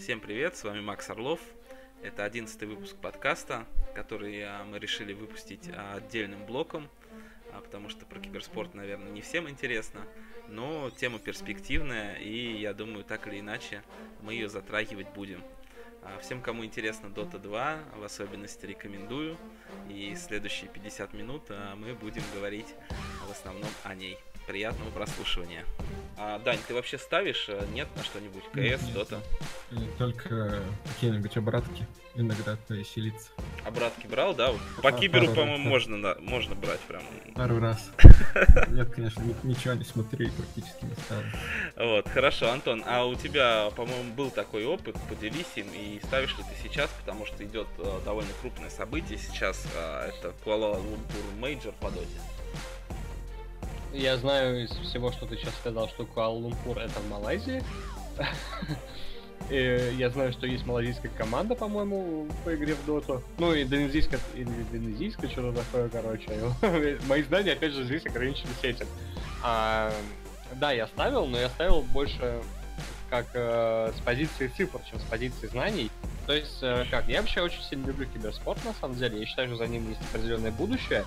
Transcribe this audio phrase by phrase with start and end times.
[0.00, 1.40] Всем привет, с вами Макс Орлов.
[2.02, 6.88] Это одиннадцатый выпуск подкаста, который а, мы решили выпустить а, отдельным блоком,
[7.52, 10.06] а, потому что про киберспорт, наверное, не всем интересно,
[10.48, 13.82] но тема перспективная, и я думаю, так или иначе
[14.22, 15.44] мы ее затрагивать будем.
[16.22, 19.36] Всем, кому интересно Dota 2, в особенности рекомендую,
[19.90, 22.74] и следующие 50 минут мы будем говорить
[23.28, 24.16] в основном о ней.
[24.50, 25.64] Приятного прослушивания.
[26.18, 28.42] А, Дань, ты вообще ставишь, э, нет, на что-нибудь?
[28.52, 29.20] КС, Дота?
[29.96, 33.30] Только какие-нибудь обратки иногда повеселиться.
[33.64, 34.52] Обратки брал, да?
[34.82, 37.02] По киберу, по-моему, можно, можно брать прям.
[37.36, 37.92] Пару раз.
[38.70, 41.30] Нет, конечно, ничего не смотрю и практически не ставлю.
[41.76, 46.42] Вот, хорошо, Антон, а у тебя, по-моему, был такой опыт, поделись им, и ставишь ли
[46.42, 51.88] ты сейчас, потому что идет э, довольно крупное событие сейчас, а, это Куала-Лумпур Major по
[51.92, 52.18] доте.
[53.92, 57.62] Я знаю из всего, что ты сейчас сказал, что Куала-Лумпур это в Малайзии.
[59.50, 63.22] Я знаю, что есть малазийская команда, по-моему, по игре в доту.
[63.38, 66.30] Ну, и индонезийская, индонезийская, что-то такое, короче.
[67.08, 68.86] Мои знания, опять же, здесь ограничены этим.
[69.42, 69.92] А,
[70.54, 72.40] да, я ставил, но я ставил больше
[73.08, 75.90] как э, с позиции цифр, чем с позиции знаний.
[76.26, 79.18] То есть, э, как, я вообще очень сильно люблю киберспорт, на самом деле.
[79.18, 81.04] Я считаю, что за ним есть определенное будущее.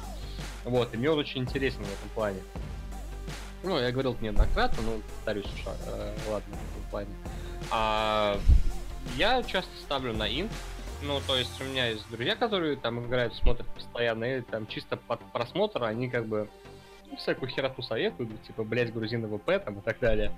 [0.65, 2.39] Вот, и мне он очень интересен в этом плане.
[3.63, 7.09] Ну, я говорил неоднократно, но повторюсь, что, э, ладно, в этом плане.
[7.71, 8.37] А,
[9.15, 10.51] я часто ставлю на инт,
[11.01, 14.97] ну, то есть у меня есть друзья, которые там играют, смотрят постоянно, и там чисто
[14.97, 16.49] под просмотр они как бы
[17.09, 20.31] ну, всякую хероту советуют, типа, блять, грузин ВП там и так далее.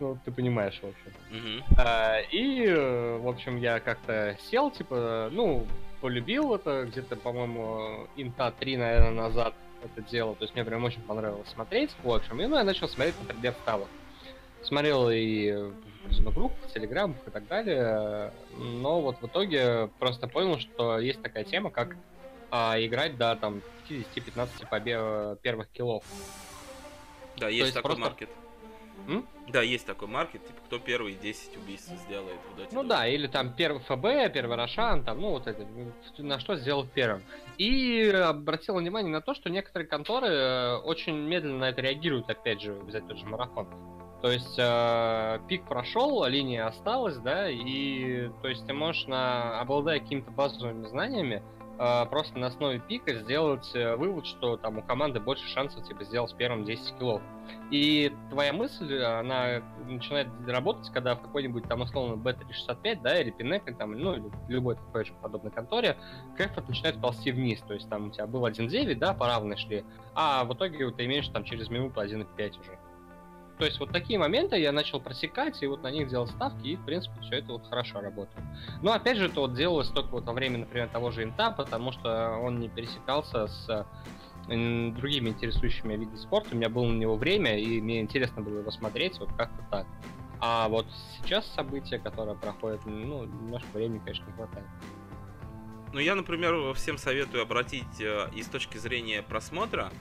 [0.00, 1.12] Ну, ты понимаешь, в общем.
[1.30, 1.62] Mm-hmm.
[1.78, 5.66] А, и, в общем, я как-то сел, типа, ну,
[6.04, 10.34] полюбил это где-то, по-моему, инта 3, наверное, назад это дело.
[10.34, 11.92] То есть мне прям очень понравилось смотреть.
[12.02, 13.88] В общем, и ну, я начал смотреть, например, ставок.
[14.62, 15.50] Смотрел и
[16.04, 18.34] в группах, в телеграммах и так далее.
[18.58, 21.96] Но вот в итоге просто понял, что есть такая тема, как
[22.50, 26.04] а, играть до там 50-15 побед первых киллов.
[27.38, 28.02] Да, есть, есть такой просто...
[28.02, 28.28] маркет.
[29.06, 29.26] М?
[29.48, 32.68] Да, есть такой маркет, типа, кто первый 10 убийств сделает в Dota.
[32.72, 35.66] Ну да, или там первый ФБ, первый Рошан, там, ну вот это,
[36.18, 37.22] на что сделал первым.
[37.58, 42.62] И обратил внимание на то, что некоторые конторы э, очень медленно на это реагируют, опять
[42.62, 43.68] же, взять тот же марафон.
[44.22, 50.00] То есть э, пик прошел, линия осталась, да, и то есть ты можешь, на, обладая
[50.00, 51.42] какими-то базовыми знаниями,
[51.78, 56.04] э, просто на основе пика сделать э, вывод, что там у команды больше шансов типа
[56.04, 57.22] сделать первым 10 килов.
[57.70, 63.74] И твоя мысль, она начинает работать, когда в какой-нибудь там условно B365, да, или Pinnacle,
[63.74, 65.96] там, ну, или любой такой очень подобной конторе,
[66.36, 67.60] кэфорт начинает ползти вниз.
[67.66, 69.84] То есть там у тебя был 1.9, да, по равной шли,
[70.14, 72.78] а в итоге ты имеешь там через минуту 1.5 уже.
[73.58, 76.76] То есть вот такие моменты я начал просекать, и вот на них делал ставки, и,
[76.76, 78.44] в принципе, все это вот хорошо работает.
[78.82, 81.92] Но, опять же, это вот делалось только вот во время, например, того же инта, потому
[81.92, 83.86] что он не пересекался с
[84.46, 86.50] другими интересующими видами спорта.
[86.52, 89.86] У меня было на него время, и мне интересно было его смотреть, вот как-то так.
[90.40, 90.86] А вот
[91.16, 94.66] сейчас события, которые проходят, ну, немножко времени, конечно, не хватает.
[95.94, 99.92] Ну, я, например, всем советую обратить э, и с точки зрения просмотра,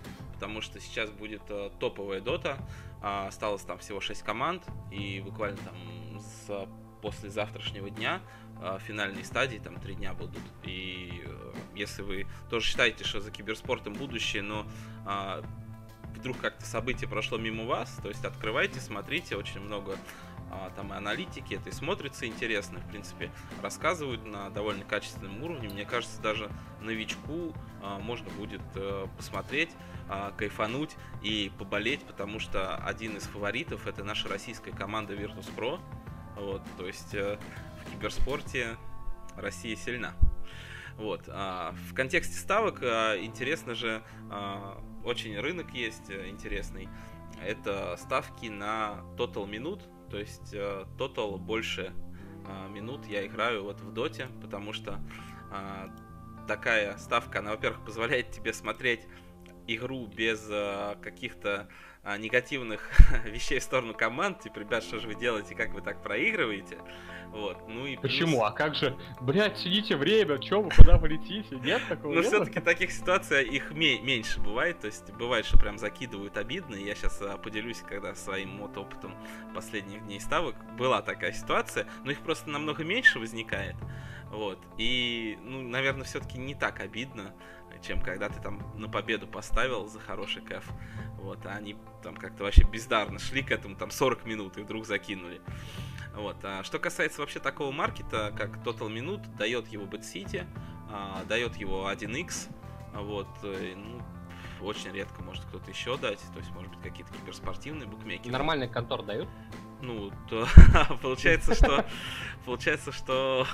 [0.43, 2.57] потому что сейчас будет э, топовая дота.
[3.01, 4.61] Э, осталось там всего 6 команд,
[4.91, 5.73] и буквально там
[6.19, 6.67] с
[7.01, 8.19] после завтрашнего дня
[8.61, 10.41] э, финальной стадии, там три дня будут.
[10.63, 14.65] И э, если вы тоже считаете, что за киберспортом будущее, но
[15.07, 15.43] э,
[16.13, 19.97] вдруг как-то событие прошло мимо вас, то есть открывайте, смотрите, очень много а,
[20.75, 23.31] там и аналитики, это и смотрится интересно, в принципе,
[23.61, 25.69] рассказывают на довольно качественном уровне.
[25.69, 26.49] Мне кажется, даже
[26.81, 29.69] новичку а, можно будет а, посмотреть,
[30.09, 35.79] а, кайфануть и поболеть, потому что один из фаворитов это наша российская команда Virtus.pro.
[36.35, 37.37] Вот, то есть э,
[37.85, 38.75] в киберспорте
[39.35, 40.13] Россия сильна.
[40.97, 41.23] Вот.
[41.27, 46.87] А, в контексте ставок а, интересно же, а, очень рынок есть э, интересный.
[47.43, 49.81] Это ставки на total минут,
[50.13, 51.91] то есть а, total больше
[52.45, 54.99] а, минут я играю вот в доте, потому что
[55.49, 55.89] а,
[56.47, 59.07] такая ставка, она, во-первых, позволяет тебе смотреть
[59.65, 60.47] игру без
[61.01, 61.67] каких-то
[62.03, 62.89] а, негативных
[63.25, 66.77] вещей в сторону команд, типа, ребят, что же вы делаете, как вы так проигрываете,
[67.27, 67.95] вот, ну и...
[67.95, 68.39] Почему?
[68.39, 68.49] Плюс...
[68.49, 72.13] А как же, блядь, сидите время, чё вы, куда вы летите, нет такого?
[72.13, 76.93] Ну, все-таки таких ситуаций их меньше бывает, то есть бывает, что прям закидывают обидно, я
[76.93, 79.15] сейчас а, поделюсь, когда своим вот опытом
[79.55, 83.75] последних дней ставок, была такая ситуация, но их просто намного меньше возникает,
[84.29, 87.33] вот, и, ну, наверное, все-таки не так обидно,
[87.81, 90.65] чем когда ты там на победу поставил за хороший кэф.
[91.23, 94.85] Вот, а они там как-то вообще бездарно шли к этому, там 40 минут и вдруг
[94.85, 95.41] закинули.
[96.15, 96.35] Вот.
[96.43, 100.45] А что касается вообще такого маркета, как Total Minute, дает его Bad City,
[100.91, 102.49] а, дает его 1x,
[102.93, 104.01] вот, э, ну,
[104.61, 108.31] очень редко может кто-то еще дать, то есть, может быть, какие-то киберспортивные букмекеры.
[108.31, 109.29] Нормальный контор дают?
[109.81, 110.47] Ну, то
[111.01, 111.85] получается, что
[112.45, 113.45] получается, что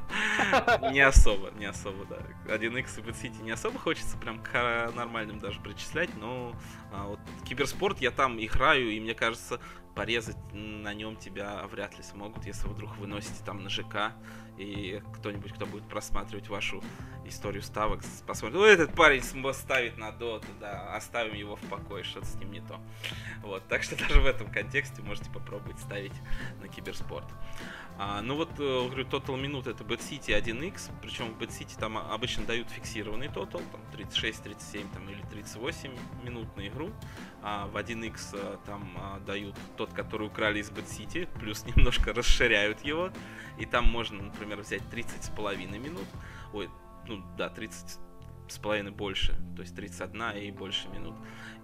[0.90, 2.18] не особо, не особо, да.
[2.54, 6.54] 1x и BitCity не особо хочется прям к нормальным даже причислять, но
[6.92, 9.60] а, вот киберспорт я там играю, и мне кажется,
[9.94, 14.12] порезать на нем тебя вряд ли смогут, если вы вдруг выносите там на ЖК,
[14.58, 16.82] и кто-нибудь, кто будет просматривать вашу
[17.24, 22.26] историю ставок, посмотрит, ну этот парень ставит на доту, да, оставим его в покое, что-то
[22.26, 22.80] с ним не то.
[23.42, 26.14] Вот, так что даже в этом контексте можете попробовать ставить
[26.60, 27.26] на киберспорт.
[27.98, 31.78] А, ну вот, э, говорю, Total минут это Bad City 1x, причем в Bad City
[31.78, 35.92] там обычно дают фиксированный Total, там 36, 37 там, или 38
[36.24, 36.90] минут на игру,
[37.42, 42.12] а в 1x э, там а, дают тот, который украли из Bad City, плюс немножко
[42.12, 43.10] расширяют его,
[43.58, 46.06] и там можно, например, взять 30 с половиной минут,
[46.52, 46.70] ой,
[47.06, 47.98] ну да, 30
[48.48, 51.16] с половиной больше, то есть 31 и больше минут.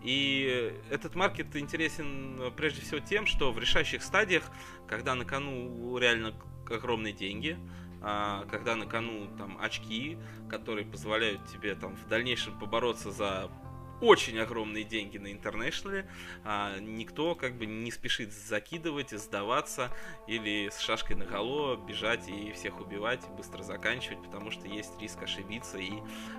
[0.02, 4.44] И этот маркет интересен э, прежде всего тем, что в решающих стадиях,
[4.86, 6.34] когда на кону реально
[6.70, 7.58] огромные деньги,
[8.00, 13.50] а, когда на кону там очки, которые позволяют тебе там в дальнейшем побороться за
[14.00, 16.08] очень огромные деньги на интернешнале,
[16.44, 19.90] а никто как бы не спешит закидывать и сдаваться
[20.26, 25.22] или с шашкой на голо бежать и всех убивать, быстро заканчивать, потому что есть риск
[25.22, 25.92] ошибиться и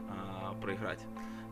[0.10, 1.02] а, проиграть.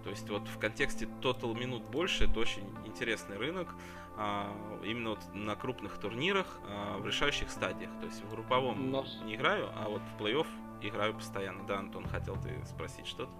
[0.03, 3.75] То есть вот в контексте Total минут больше это очень интересный рынок,
[4.15, 7.91] а, именно вот на крупных турнирах а, в решающих стадиях.
[7.99, 9.05] То есть в групповом Но...
[9.25, 10.47] не играю, а вот в плей-офф
[10.81, 11.65] играю постоянно.
[11.65, 13.31] Да, Антон, хотел ты спросить что-то?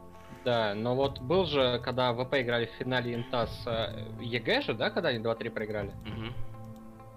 [0.46, 4.74] Да, но вот был же, когда ВП играли в финале Инта с э, EG же,
[4.74, 5.90] да, когда они 2-3 проиграли?
[5.90, 6.34] Угу.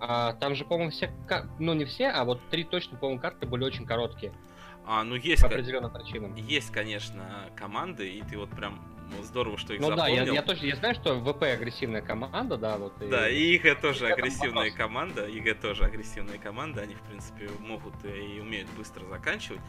[0.01, 1.11] А, там же, по-моему, все,
[1.59, 4.33] ну не все, а вот три точно, по-моему, карты были очень короткие.
[4.87, 6.35] А, ну есть, по определенным причинам.
[6.35, 8.81] Есть, конечно, команды, и ты вот прям
[9.23, 10.17] здорово, что их ну, запомнил.
[10.17, 12.95] да, я, я точно я знаю, что ВП агрессивная команда, да, вот.
[13.09, 17.95] Да, и EG тоже и агрессивная команда, EG тоже агрессивная команда, они, в принципе, могут
[18.05, 19.61] и умеют быстро заканчивать,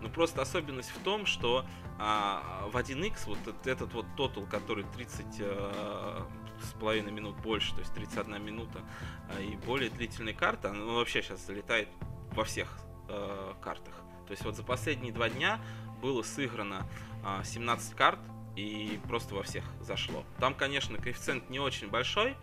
[0.00, 1.64] но просто особенность в том, что
[1.98, 6.26] а, в 1x вот этот вот тотал, который 30 а,
[6.62, 8.80] с половиной минут больше, то есть 31 минута
[9.28, 11.88] а, и более длительная карта, она вообще сейчас залетает
[12.32, 12.78] во всех
[13.08, 13.94] а, картах.
[14.26, 15.60] То есть вот за последние два дня
[16.02, 16.86] было сыграно
[17.24, 18.20] а, 17 карт,
[18.58, 20.24] и просто во всех зашло.
[20.40, 22.34] Там, конечно, коэффициент не очень большой,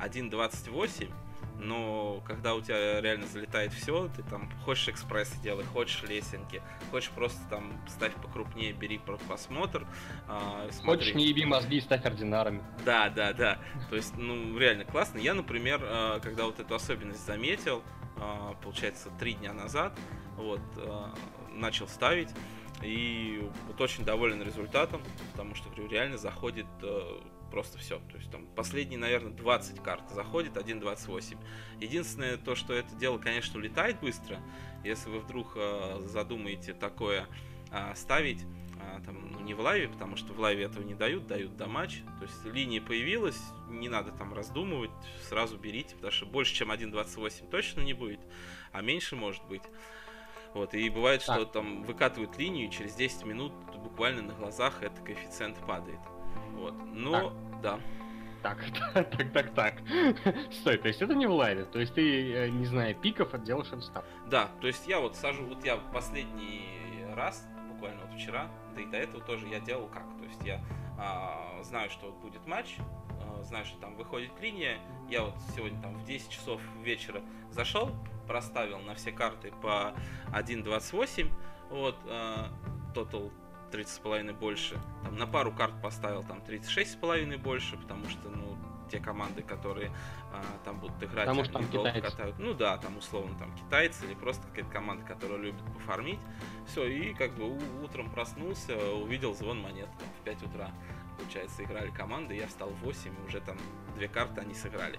[0.00, 1.10] 1.28,
[1.58, 6.62] но когда у тебя реально залетает все, ты там хочешь экспресс делай, хочешь лесенки,
[6.92, 9.86] хочешь просто там ставь покрупнее, бери просмотр.
[10.28, 11.00] Э, смотри.
[11.00, 12.62] Хочешь не еби мозги, ставь ординарами.
[12.84, 13.58] Да, да, да.
[13.90, 15.18] То есть, ну, реально классно.
[15.18, 17.82] Я, например, э, когда вот эту особенность заметил,
[18.16, 19.98] э, получается, три дня назад,
[20.36, 21.06] вот, э,
[21.52, 22.30] начал ставить,
[22.84, 25.02] и вот очень доволен результатом,
[25.32, 27.20] потому что, говорю, реально заходит э,
[27.50, 27.98] просто все.
[28.10, 31.38] То есть там последние, наверное, 20 карт заходит, 1.28.
[31.80, 34.38] Единственное то, что это дело, конечно, улетает быстро.
[34.84, 37.26] Если вы вдруг э, задумаете такое
[37.70, 41.26] э, ставить, э, там, ну, не в лайве, потому что в лайве этого не дают,
[41.26, 42.02] дают до матч.
[42.18, 44.90] То есть линия появилась, не надо там раздумывать,
[45.28, 48.20] сразу берите, потому что больше, чем 1.28 точно не будет,
[48.72, 49.62] а меньше может быть.
[50.54, 51.36] Вот, и бывает, так.
[51.36, 56.00] что там выкатывают линию, и через 10 минут буквально на глазах этот коэффициент падает.
[56.52, 56.74] Вот.
[56.92, 57.60] Но, так.
[57.62, 57.80] да.
[58.42, 58.58] Так,
[58.94, 59.74] так, так, так.
[60.52, 63.72] Стой, то есть это не в лайве, то есть ты, э, не знаю, пиков делаешь
[63.72, 64.04] инстап.
[64.26, 66.68] Да, то есть я вот сажу, вот я последний
[67.14, 70.04] раз, буквально вот вчера, да и до этого тоже я делал как.
[70.18, 70.60] То есть я
[70.98, 72.76] а, знаю, что вот будет матч,
[73.44, 74.78] знаю, что там выходит линия.
[75.08, 77.90] Я вот сегодня там в 10 часов вечера зашел,
[78.26, 79.94] проставил на все карты по
[80.32, 81.30] 1.28,
[81.70, 82.46] вот, э,
[82.94, 83.32] total
[83.70, 84.80] 30,5 больше.
[85.02, 88.56] Там на пару карт поставил там 36,5 больше, потому что, ну,
[88.90, 89.90] те команды, которые
[90.32, 92.10] а, там будут играть, Потому что там долго китайцы.
[92.16, 92.38] катают.
[92.38, 96.20] Ну да, там условно там китайцы или просто какая-то команда, которая любит пофармить.
[96.66, 100.70] Все, и как бы утром проснулся, увидел звон монет там, в 5 утра.
[101.16, 103.56] Получается, играли команды, я встал в 8, и уже там
[103.96, 104.98] две карты они сыграли.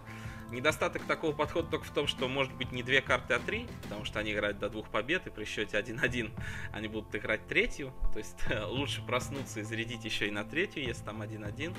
[0.52, 4.06] Недостаток такого подхода только в том, что может быть не две карты, а три, потому
[4.06, 6.32] что они играют до двух побед, и при счете 1-1
[6.72, 7.94] они будут играть третью.
[8.14, 11.76] То есть лучше проснуться и зарядить еще и на третью, если там 1-1.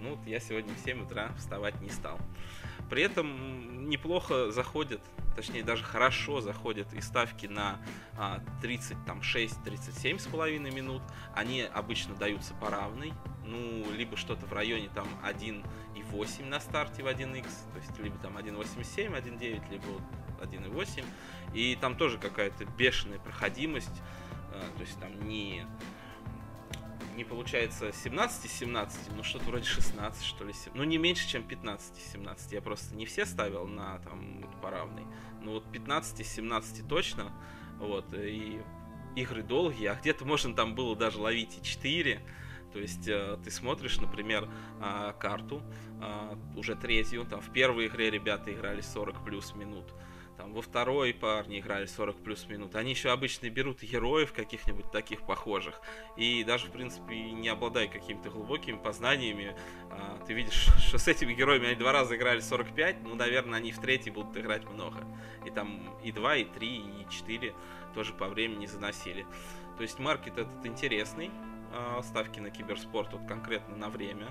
[0.00, 2.18] Ну, вот я сегодня в 7 утра вставать не стал.
[2.90, 5.00] При этом неплохо заходят,
[5.36, 7.78] точнее даже хорошо заходят и ставки на
[8.62, 11.02] 36-37 с половиной минут.
[11.34, 17.06] Они обычно даются по равной, ну, либо что-то в районе там 1,8 на старте в
[17.06, 19.86] 1x, то есть либо там 1,87, 1,9, либо
[20.40, 21.04] 1,8.
[21.54, 24.02] И там тоже какая-то бешеная проходимость,
[24.50, 25.64] то есть там не
[27.20, 30.54] не получается 17 17, но что-то вроде 16, что ли.
[30.72, 32.52] Ну, не меньше, чем 15 17.
[32.52, 35.04] Я просто не все ставил на там по равной.
[35.42, 37.30] Но вот 15 17 точно.
[37.78, 38.06] Вот.
[38.14, 38.62] И
[39.16, 42.22] игры долгие, а где-то можно там было даже ловить и 4.
[42.72, 44.48] То есть э, ты смотришь, например,
[44.80, 45.62] э, карту,
[46.00, 49.92] э, уже третью, там в первой игре ребята играли 40 плюс минут,
[50.40, 52.74] там во второй парни играли 40 плюс минут.
[52.74, 55.82] Они еще обычно берут героев каких-нибудь таких похожих.
[56.16, 59.54] И даже, в принципе, не обладая какими-то глубокими познаниями,
[59.90, 63.70] а, ты видишь, что с этими героями они два раза играли 45, ну, наверное, они
[63.70, 65.04] в третий будут играть много.
[65.44, 67.54] И там и 2, и 3, и 4
[67.94, 69.26] тоже по времени заносили.
[69.76, 71.30] То есть маркет этот интересный,
[71.72, 74.28] а, ставки на киберспорт вот конкретно на время.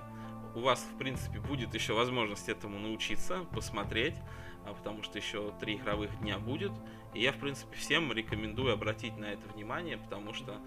[0.55, 4.15] У вас, в принципе, будет еще возможность этому научиться, посмотреть.
[4.69, 6.71] А, потому что еще три игровых дня будет.
[7.13, 10.57] И я, в принципе, всем рекомендую обратить на это внимание, потому что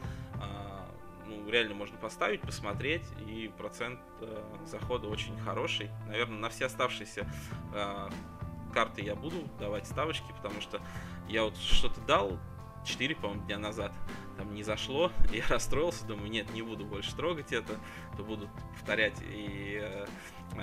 [0.40, 0.88] а,
[1.26, 5.88] ну, реально можно поставить, посмотреть, и процент э, захода очень хороший.
[6.08, 7.30] Наверное, на все оставшиеся
[7.72, 8.10] э,
[8.74, 10.80] карты я буду давать ставочки, потому что
[11.28, 12.38] я вот что-то дал
[12.84, 13.92] 4, по-моему, дня назад,
[14.36, 17.78] там не зашло, я расстроился, думаю, нет, не буду больше трогать это,
[18.16, 20.06] то буду повторять и э,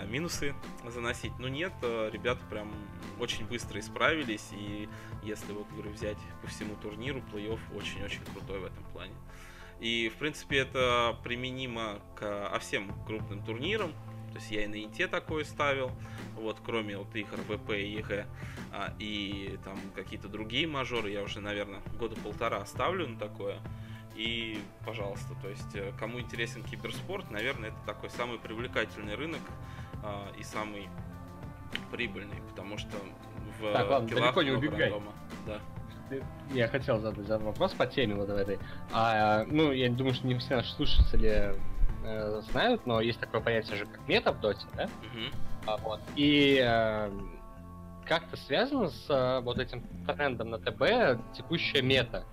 [0.08, 0.56] минусы
[0.88, 1.38] заносить.
[1.40, 2.72] Но нет, э, ребята прям
[3.20, 4.90] очень быстро исправились, и
[5.24, 9.14] если вот, говорю, взять по всему турниру, плей-офф очень-очень крутой в этом плане.
[9.80, 13.94] И, в принципе, это применимо к а всем крупным турнирам.
[14.30, 15.92] То есть я и на Инте такое ставил,
[16.40, 18.26] вот, кроме вот игр ВП и EG,
[18.72, 23.58] а, и там какие-то другие мажоры, я уже, наверное, года полтора ставлю на такое.
[24.16, 29.42] И, пожалуйста, то есть, э, кому интересен киберспорт, наверное, это такой самый привлекательный рынок
[30.04, 30.90] а, и самый
[31.92, 32.98] прибыльный, потому что
[33.60, 34.90] в так, ладно, далеко не убегай.
[34.90, 35.14] Дома.
[35.46, 35.60] Да.
[36.52, 38.60] Я хотел задать вопрос по теме вот этой.
[38.92, 41.56] А, ну, я думаю, что не все наши слушатели
[42.04, 44.86] э, знают, но есть такое понятие же, как мета в доте, да?
[44.86, 45.59] Угу.
[45.70, 46.00] А, вот.
[46.16, 47.12] И э,
[48.06, 52.26] как-то связано с э, вот этим трендом на ТБ текущая мета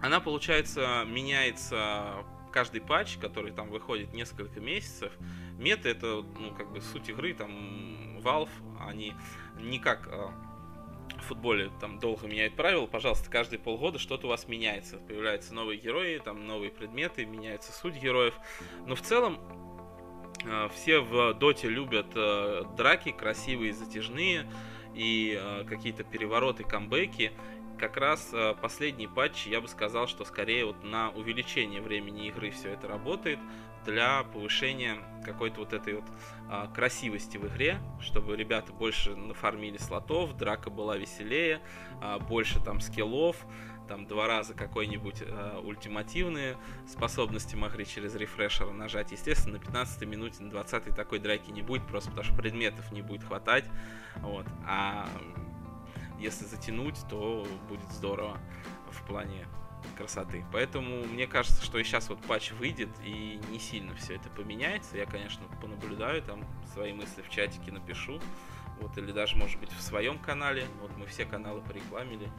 [0.00, 5.12] она, получается, меняется каждый патч, который там выходит несколько месяцев.
[5.58, 9.12] Мета это, ну, как бы суть игры, там, Valve, они
[9.58, 10.28] не как э,
[11.16, 14.98] в футболе там долго меняют правила, пожалуйста, каждые полгода что-то у вас меняется.
[14.98, 18.34] Появляются новые герои, там новые предметы, меняется суть героев.
[18.86, 19.40] Но в целом
[20.72, 24.46] все в доте любят э, драки, красивые, затяжные
[24.94, 27.32] и э, какие-то перевороты, камбэки.
[27.78, 32.50] Как раз э, последний патч, я бы сказал, что скорее вот на увеличение времени игры
[32.50, 33.38] все это работает
[33.84, 36.04] для повышения какой-то вот этой вот
[36.50, 41.60] а, красивости в игре, чтобы ребята больше нафармили слотов, драка была веселее,
[42.02, 43.36] а, больше там скиллов,
[43.88, 49.12] там два раза какой-нибудь э, ультимативные способности могли через рефрешер нажать.
[49.12, 53.02] Естественно, на 15 минуте, на 20 такой драки не будет, просто потому что предметов не
[53.02, 53.64] будет хватать.
[54.16, 54.46] Вот.
[54.66, 55.08] А
[56.20, 58.38] если затянуть, то будет здорово
[58.90, 59.46] в плане
[59.96, 60.44] красоты.
[60.52, 64.96] Поэтому мне кажется, что и сейчас вот патч выйдет и не сильно все это поменяется.
[64.96, 68.20] Я, конечно, понаблюдаю, там свои мысли в чатике напишу.
[68.80, 70.64] Вот, или даже, может быть, в своем канале.
[70.80, 72.30] Вот мы все каналы порекламили.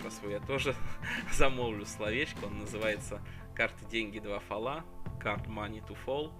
[0.00, 0.74] Про свой я тоже
[1.32, 2.44] замолвлю словечко.
[2.44, 3.20] Он называется
[3.54, 4.84] «Карты, деньги, два фола».
[5.22, 6.32] Card Money to Fall.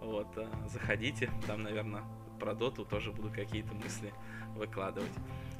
[0.00, 1.30] Вот, а, заходите.
[1.46, 2.02] Там, наверное,
[2.40, 4.12] про доту тоже буду какие-то мысли
[4.54, 5.12] выкладывать.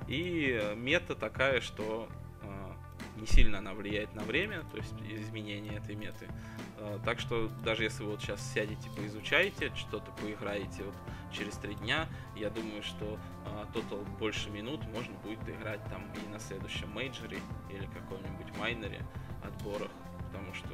[0.08, 2.08] И э, мета такая, что
[2.42, 2.72] э,
[3.16, 6.28] не сильно она влияет на время, то есть изменение этой меты.
[6.78, 10.94] Э, так что даже если вы вот сейчас сядете, поизучаете, что-то поиграете вот
[11.32, 13.18] через три дня, я думаю, что
[13.72, 17.38] тотал больше минут можно будет играть там и на следующем мейджоре
[17.70, 19.02] или каком-нибудь майнере,
[19.42, 19.90] отборах,
[20.28, 20.68] потому что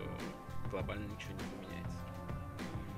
[0.71, 1.99] глобально ничего не поменяется.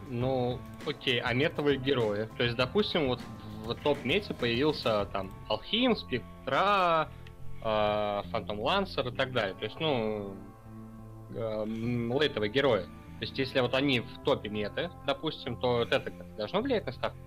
[0.09, 2.29] Ну, окей, а метовые герои?
[2.37, 3.21] То есть, допустим, вот
[3.64, 7.09] в топ-мете появился там Алхим, Спектра,
[7.62, 9.54] Фантом Лансер и так далее.
[9.54, 10.37] То есть, ну,
[11.35, 12.83] э, лейтовые герои.
[12.83, 16.92] То есть, если вот они в топе меты, допустим, то вот это должно влиять на
[16.92, 17.19] ставку?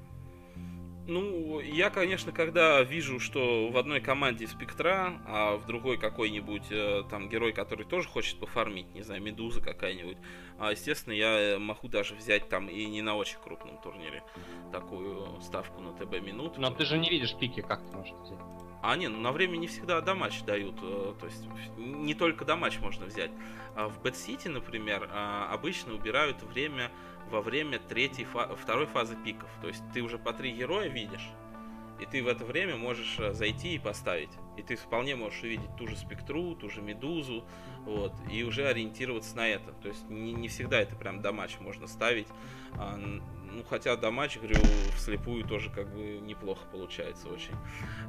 [1.07, 7.03] Ну, я, конечно, когда вижу, что в одной команде спектра, а в другой какой-нибудь э,
[7.11, 10.17] там герой, который тоже хочет пофармить, не знаю, медуза какая-нибудь,
[10.57, 14.23] а, естественно, я могу даже взять там и не на очень крупном турнире
[14.71, 16.57] такую ставку на ТБ минут.
[16.57, 18.64] Но ты же не видишь пики, как ты можешь взять?
[18.87, 22.79] А, не, ну на время не всегда дамач дают, э, то есть не только дамач
[22.79, 23.31] можно взять.
[23.75, 26.91] А в City, например, а, обычно убирают время
[27.31, 28.27] во время третьей,
[28.61, 29.49] второй фазы пиков.
[29.59, 31.27] То есть ты уже по три героя видишь,
[31.99, 34.29] и ты в это время можешь э, зайти и поставить.
[34.55, 37.43] И ты вполне можешь увидеть ту же спектру, ту же медузу,
[37.85, 39.71] вот, и уже ориентироваться на это.
[39.81, 42.27] То есть не, не всегда это прям домач можно ставить.
[43.55, 44.57] А, ну, хотя домач, говорю,
[44.95, 47.55] вслепую тоже как бы неплохо получается очень.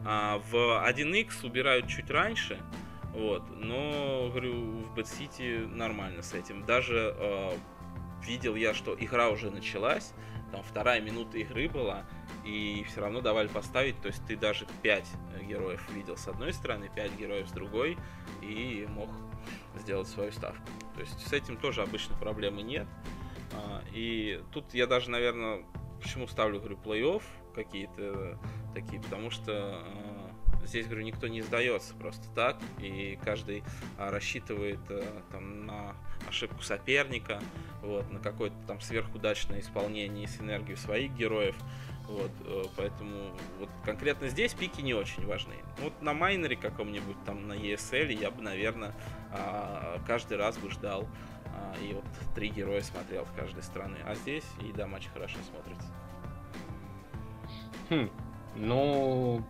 [0.05, 2.61] А, в 1x убирают чуть раньше,
[3.13, 6.65] вот, но, говорю, в Bad City нормально с этим.
[6.65, 7.57] Даже э,
[8.25, 10.13] видел я, что игра уже началась,
[10.53, 12.05] там вторая минута игры была,
[12.45, 15.05] и все равно давали поставить, то есть ты даже 5
[15.49, 17.97] героев видел с одной стороны, 5 героев с другой,
[18.43, 19.09] и мог
[19.77, 20.67] сделать свою ставку.
[20.95, 22.87] То есть с этим тоже обычно проблемы нет.
[23.57, 25.65] А, и тут я даже, наверное,
[26.03, 27.23] почему ставлю, говорю, плей-офф
[27.55, 28.39] какие-то
[28.75, 30.31] такие, потому что а,
[30.67, 33.63] здесь, говорю, никто не сдается просто так, и каждый
[33.99, 34.81] а, рассчитывает
[35.31, 35.97] там, на
[36.29, 37.41] ошибку соперника,
[37.83, 41.57] вот, на какое-то там сверхудачное исполнение и синергию своих героев.
[42.09, 45.55] Вот, э, поэтому вот конкретно здесь пики не очень важны.
[45.81, 48.95] Вот на майнере каком-нибудь там на ESL я бы, наверное,
[50.07, 51.09] каждый раз бы ждал
[51.83, 53.97] и вот три героя смотрел с каждой стороны.
[54.05, 55.89] А здесь и да, матч хорошо смотрится.
[57.89, 58.11] Хм,
[58.57, 59.45] ну,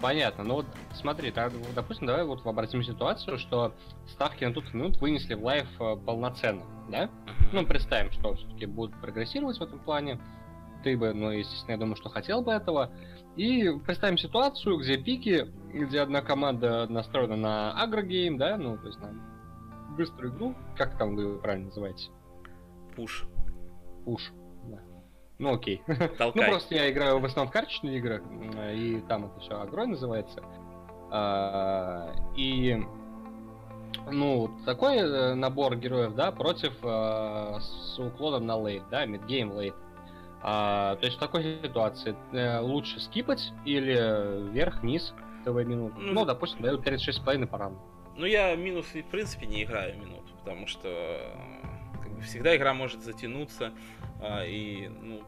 [0.00, 0.44] Понятно.
[0.44, 3.74] Ну вот смотри, так, допустим, давай вот обратим ситуацию, что
[4.08, 7.04] ставки на тотал минут вынесли в лайв э, полноценно, да?
[7.04, 7.48] Uh-huh.
[7.52, 10.20] Ну, представим, что все-таки будут прогрессировать в этом плане.
[10.82, 12.90] Ты бы, ну, естественно, я думаю, что хотел бы этого.
[13.36, 18.98] И представим ситуацию, где пики, где одна команда настроена на агрогейм, да, ну, то есть
[19.00, 19.14] на
[19.96, 20.54] быструю игру.
[20.76, 22.10] Как там вы правильно называете?
[22.96, 23.26] Пуш.
[24.04, 24.32] Пуш.
[25.38, 25.82] Ну окей.
[25.86, 28.22] ну просто я играю в основном в карточные игры,
[28.72, 30.42] и там это все агрой называется.
[31.10, 32.82] А, и
[34.10, 39.74] ну, такой э, набор героев, да, против э, с уклоном на лейт, да, мидгейм лейт.
[40.42, 45.94] А, то есть в такой ситуации э, лучше скипать или вверх-вниз ТВ минут.
[45.96, 47.80] Ну, ну допустим, дают 36,5 по раунду.
[48.16, 51.34] Ну, я минус, в принципе, не играю минут, потому что
[52.02, 53.72] как бы, всегда игра может затянуться.
[54.20, 55.22] А, и ну,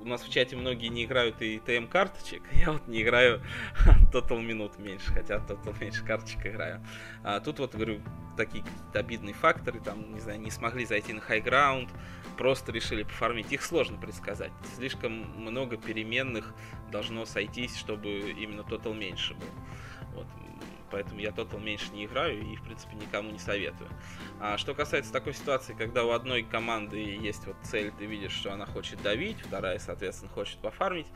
[0.00, 2.42] у нас в чате многие не играют и ТМ карточек.
[2.52, 3.42] Я вот не играю
[4.12, 6.84] Total минут меньше, хотя Total меньше карточек играю.
[7.22, 8.00] А тут вот, говорю,
[8.36, 11.90] такие какие-то обидные факторы, там, не знаю, не смогли зайти на ground,
[12.38, 13.52] просто решили пофармить.
[13.52, 14.52] Их сложно предсказать.
[14.76, 16.54] Слишком много переменных
[16.90, 20.14] должно сойтись, чтобы именно Total меньше был.
[20.14, 20.26] Вот
[20.90, 23.88] поэтому я Total меньше не играю и, в принципе, никому не советую.
[24.40, 28.52] А что касается такой ситуации, когда у одной команды есть вот цель, ты видишь, что
[28.52, 31.06] она хочет давить, вторая, соответственно, хочет пофармить,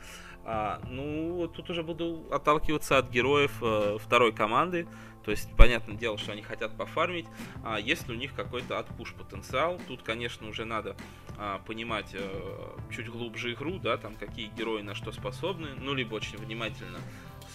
[0.43, 4.87] а, ну, тут уже буду отталкиваться от героев а, второй команды,
[5.25, 7.25] то есть, понятное дело, что они хотят пофармить.
[7.63, 10.95] А если у них какой-то отпуш потенциал, тут, конечно, уже надо
[11.35, 16.13] а, понимать а, чуть глубже игру, да, там какие герои на что способны, ну, либо
[16.13, 16.99] очень внимательно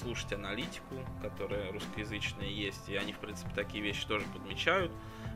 [0.01, 4.93] слушать аналитику, которая русскоязычная есть, и они, в принципе, такие вещи тоже подмечают.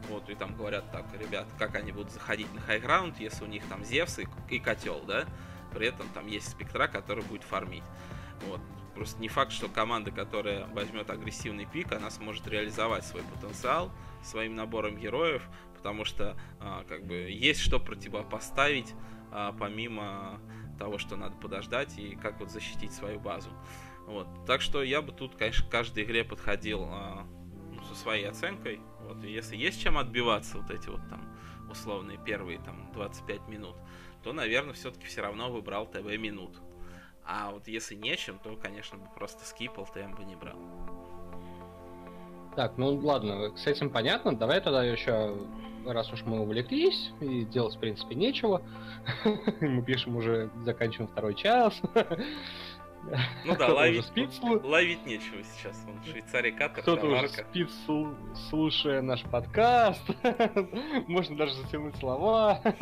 [0.08, 3.64] Вот, и там говорят так, ребят, как они будут заходить на хайграунд, если у них
[3.68, 5.24] там Зевс и, и котел, да,
[5.72, 7.84] при этом там есть спектра, который будет фармить.
[8.46, 8.60] Вот.
[8.94, 13.90] Просто не факт, что команда, которая возьмет агрессивный пик, она сможет реализовать свой потенциал
[14.22, 15.42] своим набором героев,
[15.76, 18.94] потому что а, как бы есть что противопоставить
[19.32, 20.40] а, помимо
[20.78, 23.50] того, что надо подождать и как вот защитить свою базу.
[24.06, 24.28] Вот.
[24.46, 27.26] Так что я бы тут, конечно, к каждой игре подходил а,
[27.72, 28.80] ну, со своей оценкой.
[29.00, 29.24] Вот.
[29.24, 31.34] И если есть чем отбиваться, вот эти вот там
[31.70, 33.76] условные первые там 25 минут,
[34.22, 36.56] то, наверное, все-таки все равно выбрал ТВ минут.
[37.26, 40.58] А вот если нечем, то, конечно, бы просто скипал, ТМ бы не брал.
[42.54, 44.36] Так, ну ладно, с этим понятно.
[44.36, 45.36] Давай тогда еще,
[45.86, 48.62] раз уж мы увлеклись, и делать, в принципе, нечего.
[49.60, 51.74] Мы пишем уже, заканчиваем второй час.
[53.44, 54.10] Ну да, ловить,
[54.42, 55.84] ловить нечего сейчас.
[55.86, 57.70] Он в Швейцарии катер, Кто-то уже спит,
[58.48, 60.02] слушая наш подкаст.
[61.06, 62.60] Можно даже затянуть слова.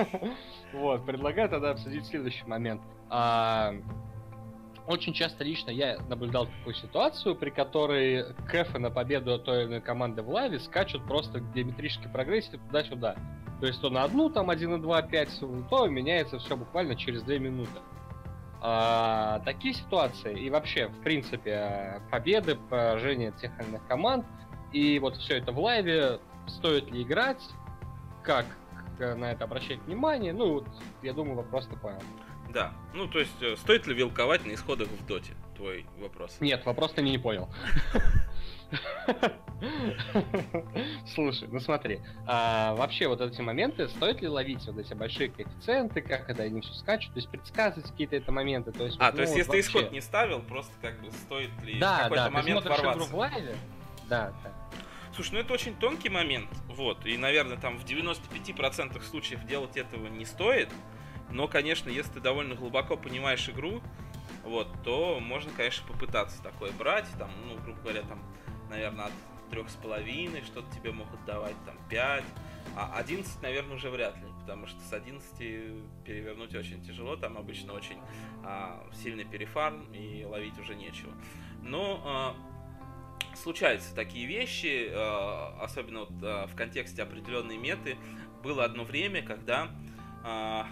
[0.72, 2.80] Вот, предлагаю тогда обсудить следующий момент.
[3.10, 3.74] А,
[4.86, 9.80] очень часто лично я наблюдал такую ситуацию, при которой кэфы на победу той или иной
[9.82, 13.16] команды в лаве скачут просто в геометрической прогрессии туда-сюда.
[13.60, 17.22] То есть то на одну, там 1 и 2, 5, то меняется все буквально через
[17.22, 17.70] 2 минуты.
[18.64, 24.24] А, такие ситуации и вообще, в принципе, победы, поражения тех или иных команд,
[24.72, 27.42] и вот все это в лайве, стоит ли играть,
[28.22, 28.46] как
[29.00, 30.68] на это обращать внимание, ну, вот,
[31.02, 31.98] я думаю, вопрос ты понял.
[32.50, 35.32] Да, ну то есть, э, стоит ли вилковать на исходах в доте?
[35.56, 36.36] Твой вопрос.
[36.38, 37.48] Нет, вопрос ты не понял.
[41.14, 46.00] Слушай, ну смотри, а, вообще вот эти моменты, стоит ли ловить вот эти большие коэффициенты,
[46.00, 48.96] как это они все скачут, то есть предсказывать какие-то это моменты, то есть...
[48.98, 49.68] А, вот, то есть ну, если вообще...
[49.68, 53.08] исход не ставил, просто как бы стоит ли да, в какой-то да, момент ворваться?
[53.08, 53.56] В лайве,
[54.08, 54.52] да, да.
[55.14, 60.06] Слушай, ну это очень тонкий момент, вот, и, наверное, там в 95% случаев делать этого
[60.06, 60.70] не стоит,
[61.30, 63.80] но, конечно, если ты довольно глубоко понимаешь игру,
[64.44, 68.20] вот, то можно, конечно, попытаться такое брать, там, ну, грубо говоря, там,
[68.72, 69.12] наверное, от
[69.50, 72.24] трех с половиной что-то тебе могут давать, там, 5,
[72.74, 75.36] а 11, наверное, уже вряд ли, потому что с 11
[76.04, 77.98] перевернуть очень тяжело, там обычно очень
[78.44, 81.12] а, сильный перефарм и ловить уже нечего.
[81.60, 82.36] Но а,
[83.36, 87.98] случаются такие вещи, а, особенно вот, а, в контексте определенной меты.
[88.42, 89.68] Было одно время, когда
[90.24, 90.66] а,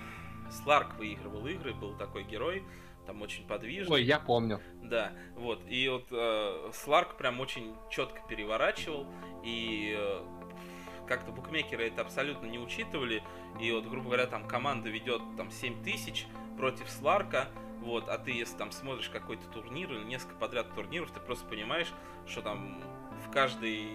[0.50, 2.64] Сларк выигрывал игры, был такой герой,
[3.10, 3.92] там очень подвижный.
[3.92, 4.60] Ой, я помню.
[4.84, 5.60] Да, вот.
[5.68, 9.04] И вот э, Сларк прям очень четко переворачивал,
[9.42, 10.22] и э,
[11.08, 13.20] как-то букмекеры это абсолютно не учитывали.
[13.60, 17.48] И вот, грубо говоря, там команда ведет там 7 тысяч против Сларка,
[17.80, 21.92] вот, а ты, если там смотришь какой-то турнир или несколько подряд турниров, ты просто понимаешь,
[22.28, 22.80] что там
[23.26, 23.88] в каждой,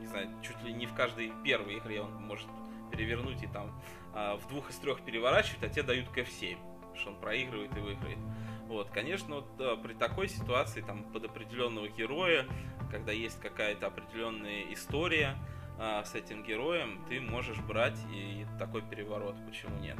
[0.00, 2.48] не знаю, чуть ли не в каждой первой игре он может
[2.92, 3.72] перевернуть и там
[4.14, 8.18] э, в двух из трех переворачивать, а тебе дают КФ-7 что он проигрывает и выиграет.
[8.66, 12.46] Вот, конечно, вот, да, при такой ситуации, там, под определенного героя,
[12.90, 15.36] когда есть какая-то определенная история
[15.78, 19.98] а, с этим героем, ты можешь брать и такой переворот, почему нет.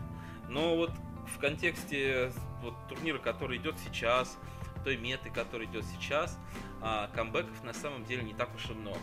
[0.48, 0.92] Но вот
[1.26, 4.38] в контексте вот, турнира, который идет сейчас,
[4.84, 6.38] той меты, который идет сейчас,
[6.80, 8.98] а, камбэков на самом деле не так уж и много.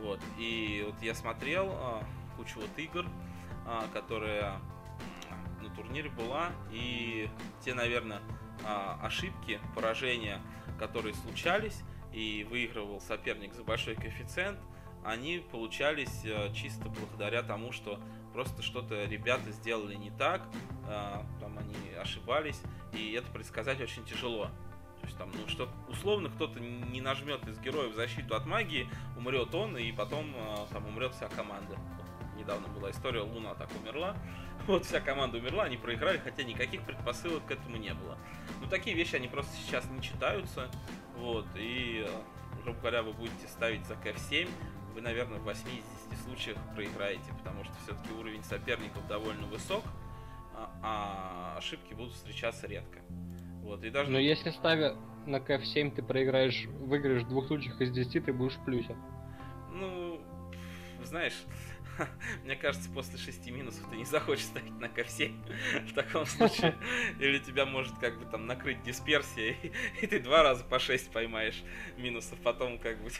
[0.00, 2.04] Вот, и вот я смотрел а,
[2.36, 3.06] кучу вот игр,
[3.66, 4.52] а, которые
[5.74, 7.28] турнире была, и
[7.64, 8.20] те, наверное,
[8.64, 10.40] а, ошибки, поражения,
[10.78, 11.82] которые случались,
[12.12, 14.58] и выигрывал соперник за большой коэффициент,
[15.04, 17.98] они получались а, чисто благодаря тому, что
[18.32, 20.42] просто что-то ребята сделали не так,
[20.86, 22.60] а, там они ошибались,
[22.92, 24.48] и это предсказать очень тяжело.
[25.00, 29.52] То есть там, ну, что условно кто-то не нажмет из героев защиту от магии, умрет
[29.52, 30.32] он, и потом
[30.70, 31.76] там умрет вся команда.
[32.42, 34.16] Недавно была история, Луна так умерла,
[34.66, 38.18] вот вся команда умерла, они проиграли, хотя никаких предпосылок к этому не было.
[38.60, 40.68] Но такие вещи, они просто сейчас не читаются,
[41.16, 42.04] вот, и,
[42.64, 44.48] грубо говоря, вы будете ставить за КФ-7,
[44.92, 45.84] вы, наверное, в 80
[46.24, 49.84] случаях проиграете, потому что все-таки уровень соперников довольно высок,
[50.54, 52.98] а, а ошибки будут встречаться редко.
[53.62, 54.10] Вот, и даже...
[54.10, 58.54] Но если ставя на КФ-7 ты проиграешь, выиграешь в двух случаях из 10, ты будешь
[58.54, 58.96] в плюсе.
[59.70, 60.20] Ну,
[61.04, 61.44] знаешь,
[62.44, 66.76] Мне кажется, после шести минусов ты не захочешь ставить на КФ7 в таком случае.
[67.20, 69.56] Или тебя может как бы там накрыть дисперсия,
[70.00, 71.62] и, ты два раза по 6 поймаешь
[71.96, 72.38] минусов.
[72.40, 73.10] Потом как бы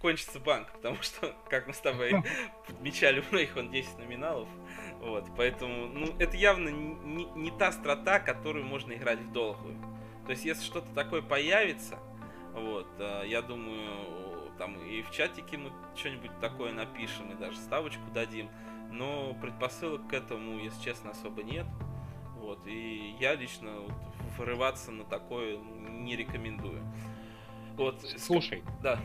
[0.00, 2.22] кончится банк, потому что, как мы с тобой
[2.66, 4.48] подмечали, у многих он 10 номиналов.
[5.00, 9.76] Вот, поэтому, ну, это явно не, не та страта, которую можно играть в долгую.
[10.26, 11.98] То есть, если что-то такое появится,
[12.52, 14.21] вот, э, я думаю,
[14.58, 18.48] там и в чатике мы что-нибудь такое напишем, и даже ставочку дадим.
[18.90, 21.66] Но предпосылок к этому, если честно, особо нет.
[22.36, 23.92] Вот, и я лично вот,
[24.36, 26.82] врываться на такое не рекомендую.
[27.76, 28.62] Вот, Слушай.
[28.82, 28.98] Да.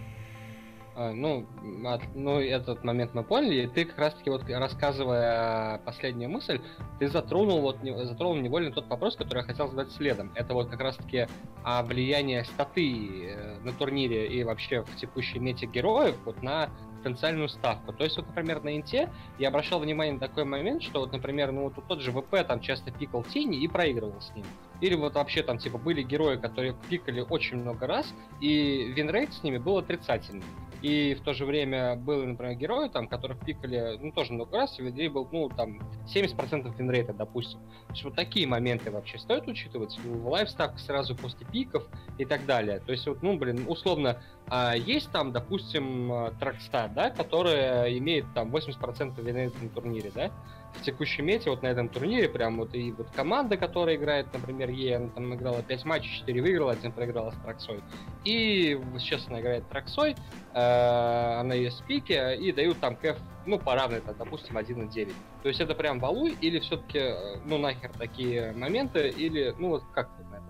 [1.00, 1.46] А, ну,
[1.86, 3.66] от, ну, этот момент мы поняли.
[3.66, 6.60] И ты как раз-таки вот рассказывая последнюю мысль,
[6.98, 10.32] ты затронул вот затронул невольно тот вопрос, который я хотел задать следом.
[10.34, 11.28] Это вот как раз-таки
[11.64, 16.72] а, влияние статы э, на турнире и вообще в текущей мете героев вот на
[17.04, 17.94] потенциальную ставку.
[17.94, 21.52] То есть, вот, например, на Инте я обращал внимание на такой момент, что вот, например,
[21.52, 24.46] ну вот тот же ВП там часто пикал тени и проигрывал с ним.
[24.82, 29.44] Или вот вообще там типа были герои, которые пикали очень много раз, и winrate с
[29.44, 30.44] ними был отрицательный.
[30.82, 34.80] И в то же время были, например, герои, там, которых пикали, ну, тоже много раз,
[34.80, 35.80] и у них был, ну, там,
[36.14, 37.60] 70% winrate а, допустим.
[37.88, 41.88] То есть вот такие моменты вообще стоит учитывать live, так сразу после пиков
[42.18, 42.80] и так далее.
[42.80, 48.56] То есть вот, ну, блин, условно, а есть там, допустим, Тракса, да, которая имеет там
[48.56, 50.32] 80% winrate а на турнире, да,
[50.78, 54.70] в текущей мете, вот на этом турнире, прям вот и вот команда, которая играет, например,
[54.70, 57.82] Е, она там играла 5 матчей, 4 выиграла, один проиграла с Траксой.
[58.24, 60.16] И сейчас она играет Траксой,
[60.54, 65.12] э, она есть пике, и дают там кэф, ну, по равной, там, допустим, 1,9.
[65.44, 69.84] То есть это прям валуй, или все-таки, э, ну, нахер такие моменты, или, ну, вот
[69.94, 70.48] как ты на это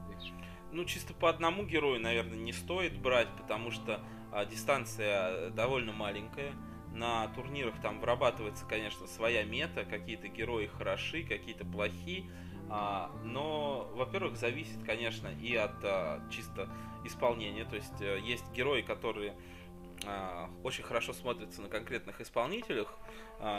[0.77, 3.99] ну, чисто по одному герою, наверное, не стоит брать, потому что
[4.31, 6.53] а, дистанция довольно маленькая.
[6.97, 12.25] На турнирах там вырабатывается, конечно, своя мета, какие-то герои хороши, какие-то плохие.
[12.69, 16.67] А, но, во-первых, зависит, конечно, и от а, чисто
[17.05, 17.65] исполнения.
[17.65, 19.35] То есть а, есть герои, которые
[20.07, 22.97] а, очень хорошо смотрятся на конкретных исполнителях.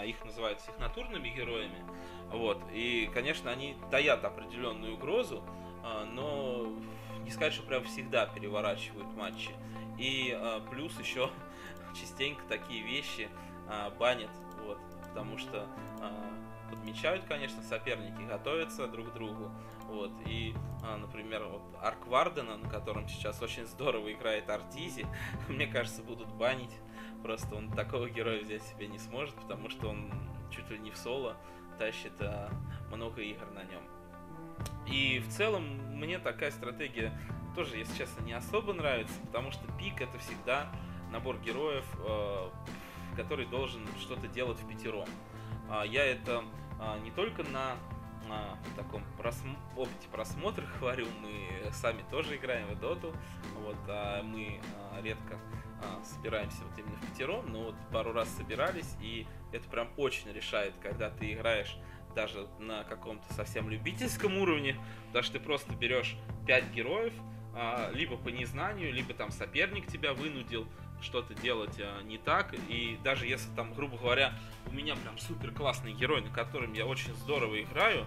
[0.04, 1.78] Их называют сигнатурными героями.
[2.32, 2.60] Вот.
[2.72, 5.44] И, конечно, они таят определенную угрозу,
[6.12, 6.74] но
[7.22, 9.50] не сказать, что прям всегда переворачивают матчи.
[9.96, 10.36] И
[10.72, 11.30] плюс еще
[12.00, 13.28] частенько такие вещи
[13.68, 14.30] а, банят,
[14.64, 15.66] вот, потому что
[16.00, 16.30] а,
[16.70, 19.50] подмечают, конечно, соперники, готовятся друг к другу,
[19.84, 25.06] вот, и, а, например, вот Арк Вардена, на котором сейчас очень здорово играет Артизи,
[25.48, 26.76] мне кажется, будут банить,
[27.22, 30.12] просто он такого героя взять себе не сможет, потому что он
[30.50, 31.36] чуть ли не в соло
[31.78, 32.50] тащит а,
[32.90, 33.82] много игр на нем.
[34.86, 35.64] И в целом
[35.96, 37.12] мне такая стратегия
[37.54, 40.70] тоже, если честно, не особо нравится, потому что пик это всегда
[41.10, 42.50] набор героев, э,
[43.16, 45.08] который должен что-то делать в пятером.
[45.68, 46.44] А, я это
[46.80, 47.76] а, не только на
[48.30, 49.56] а, таком просм...
[49.76, 53.12] опыте просмотра говорю, мы сами тоже играем в доту,
[53.56, 54.60] вот, а мы
[55.02, 55.38] редко
[56.02, 60.74] собираемся вот именно в пятером, но вот пару раз собирались, и это прям очень решает,
[60.82, 61.76] когда ты играешь
[62.16, 66.16] даже на каком-то совсем любительском уровне, потому что ты просто берешь
[66.48, 67.12] 5 героев,
[67.92, 70.66] либо по незнанию, либо там соперник тебя вынудил,
[71.00, 72.54] что-то делать а, не так.
[72.68, 74.32] И даже если там, грубо говоря,
[74.66, 78.06] у меня прям супер классный герой, на котором я очень здорово играю,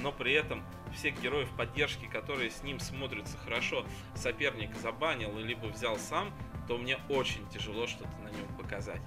[0.00, 5.98] но при этом всех героев поддержки, которые с ним смотрятся хорошо, соперник забанил, либо взял
[5.98, 6.32] сам,
[6.68, 9.02] то мне очень тяжело что-то на нем показать.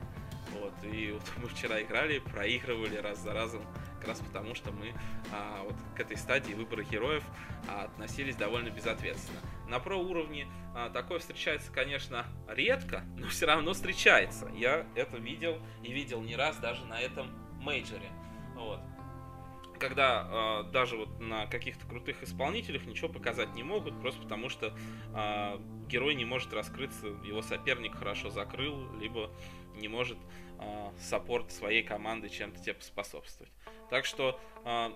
[0.59, 3.61] Вот, и вот мы вчера играли, проигрывали раз за разом,
[3.99, 4.93] как раз потому, что мы
[5.31, 7.23] а, вот к этой стадии выбора героев
[7.67, 9.39] а, относились довольно безответственно.
[9.67, 14.49] На про уровне а, такое встречается, конечно, редко, но все равно встречается.
[14.55, 17.27] Я это видел и видел не раз даже на этом
[17.61, 18.11] мейджоре.
[18.55, 18.79] Вот
[19.79, 24.73] когда э, даже вот на каких-то крутых исполнителях ничего показать не могут, просто потому что
[25.13, 29.29] э, герой не может раскрыться, его соперник хорошо закрыл, либо
[29.75, 30.17] не может
[30.59, 33.51] э, саппорт своей команды чем-то тебе поспособствовать.
[33.89, 34.89] Так что э,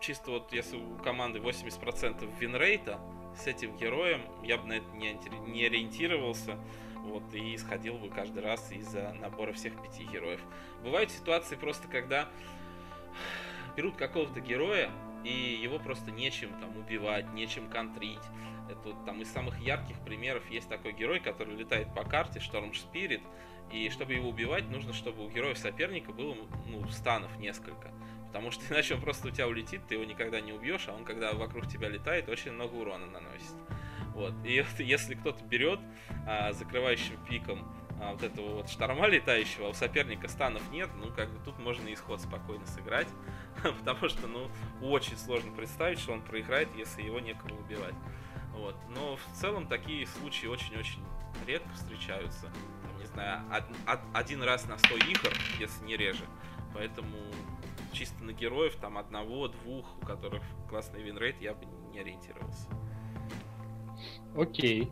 [0.00, 3.00] чисто вот если у команды 80% винрейта,
[3.36, 5.18] с этим героем я бы на это не,
[5.50, 6.58] не ориентировался.
[7.02, 10.40] Вот, и исходил бы каждый раз из-за набора всех пяти героев.
[10.84, 12.28] Бывают ситуации просто, когда
[13.74, 14.90] берут какого-то героя,
[15.24, 18.20] и его просто нечем там убивать, нечем контрить.
[18.68, 22.74] Это вот, там из самых ярких примеров есть такой герой, который летает по карте, Шторм
[22.74, 23.22] Спирит,
[23.72, 27.90] и чтобы его убивать, нужно, чтобы у героя соперника было ну, станов несколько.
[28.28, 31.04] Потому что иначе он просто у тебя улетит, ты его никогда не убьешь, а он,
[31.04, 33.54] когда вокруг тебя летает, очень много урона наносит.
[34.14, 34.34] Вот.
[34.44, 35.80] И вот, если кто-то берет
[36.26, 37.66] а, закрывающим пиком
[38.00, 41.58] а, вот этого вот шторма летающего, а у соперника станов нет, ну, как бы тут
[41.58, 43.08] можно исход спокойно сыграть,
[43.62, 47.94] потому что, ну, очень сложно представить, что он проиграет, если его некому убивать.
[48.52, 48.76] Вот.
[48.90, 51.02] Но в целом такие случаи очень-очень
[51.46, 52.50] редко встречаются.
[53.14, 56.24] Знаю, од- од- один раз на 100 игр, если не реже.
[56.74, 57.16] Поэтому
[57.92, 62.68] чисто на героев, там одного, двух, у которых классный winrate, я бы не ориентировался.
[64.36, 64.90] Окей.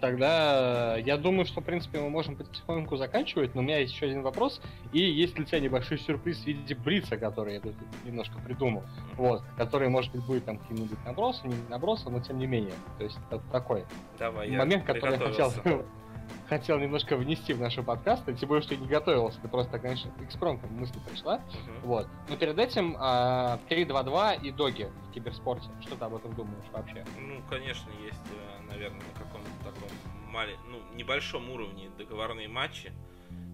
[0.00, 4.06] Тогда я думаю, что, в принципе, мы можем потихоньку заканчивать, но у меня есть еще
[4.06, 4.60] один вопрос.
[4.92, 8.84] И есть для тебя небольшой сюрприз в виде Брица, который я тут немножко придумал.
[9.16, 12.74] Вот, который, может быть, будет там каким-нибудь набросом, не набросом, но тем не менее.
[12.98, 13.84] То есть это такой
[14.16, 15.52] Давай, момент, который я хотел
[16.48, 20.10] хотел немножко внести в наш подкаст, тем более, что я не готовился, это просто, конечно,
[20.20, 21.36] экспромтом мысль пришла.
[21.36, 21.80] Uh-huh.
[21.82, 22.08] Вот.
[22.28, 25.68] Но перед этим а, 3-2-2 и доги в киберспорте.
[25.80, 27.04] Что ты об этом думаешь вообще?
[27.18, 29.88] Ну, конечно, есть, э, наверное, на каком-то таком
[30.30, 30.56] мали...
[30.68, 32.92] ну, небольшом уровне договорные матчи.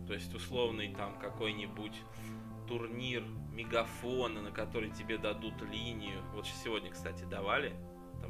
[0.07, 1.94] То есть условный там какой-нибудь
[2.68, 6.20] турнир мегафона, на который тебе дадут линию.
[6.35, 7.72] Вот сегодня, кстати, давали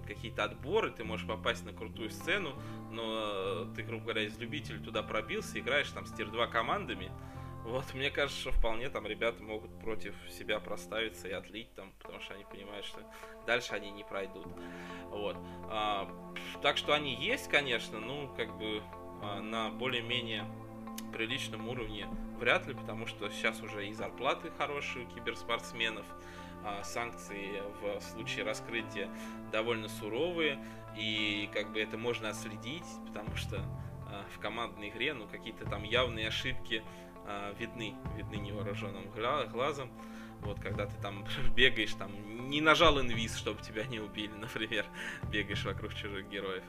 [0.06, 2.54] какие-то отборы, ты можешь попасть на крутую сцену,
[2.90, 7.10] но э, ты, грубо говоря, из любителей туда пробился, играешь там с тир-2 командами.
[7.64, 12.20] Вот, мне кажется, что вполне там ребята могут против себя проставиться и отлить там, потому
[12.20, 13.00] что они понимают, что
[13.46, 14.46] дальше они не пройдут.
[15.10, 15.36] Вот.
[15.70, 16.10] А,
[16.60, 18.82] так что они есть, конечно, ну, как бы
[19.22, 20.44] а, на более-менее
[21.12, 26.06] приличном уровне вряд ли, потому что сейчас уже и зарплаты хорошие у киберспортсменов,
[26.84, 29.08] санкции в случае раскрытия
[29.50, 30.58] довольно суровые,
[30.96, 33.64] и как бы это можно отследить, потому что
[34.12, 36.82] а, в командной игре, ну, какие-то там явные ошибки
[37.26, 39.10] а, видны, видны невооруженным
[39.50, 39.90] глазом.
[40.40, 41.24] Вот, когда ты там
[41.56, 42.10] бегаешь, там,
[42.50, 44.84] не нажал инвиз, чтобы тебя не убили, например,
[45.30, 46.64] бегаешь вокруг чужих героев.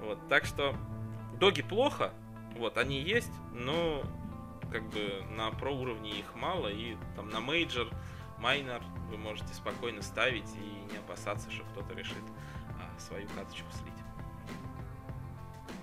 [0.00, 0.76] Вот, так что
[1.38, 2.12] доги плохо,
[2.56, 4.02] вот, они есть, но
[4.70, 7.88] как бы на pro уровне их мало, и там на major,
[8.38, 12.24] minor вы можете спокойно ставить и не опасаться, что кто-то решит
[12.78, 13.94] а, свою каточку слить.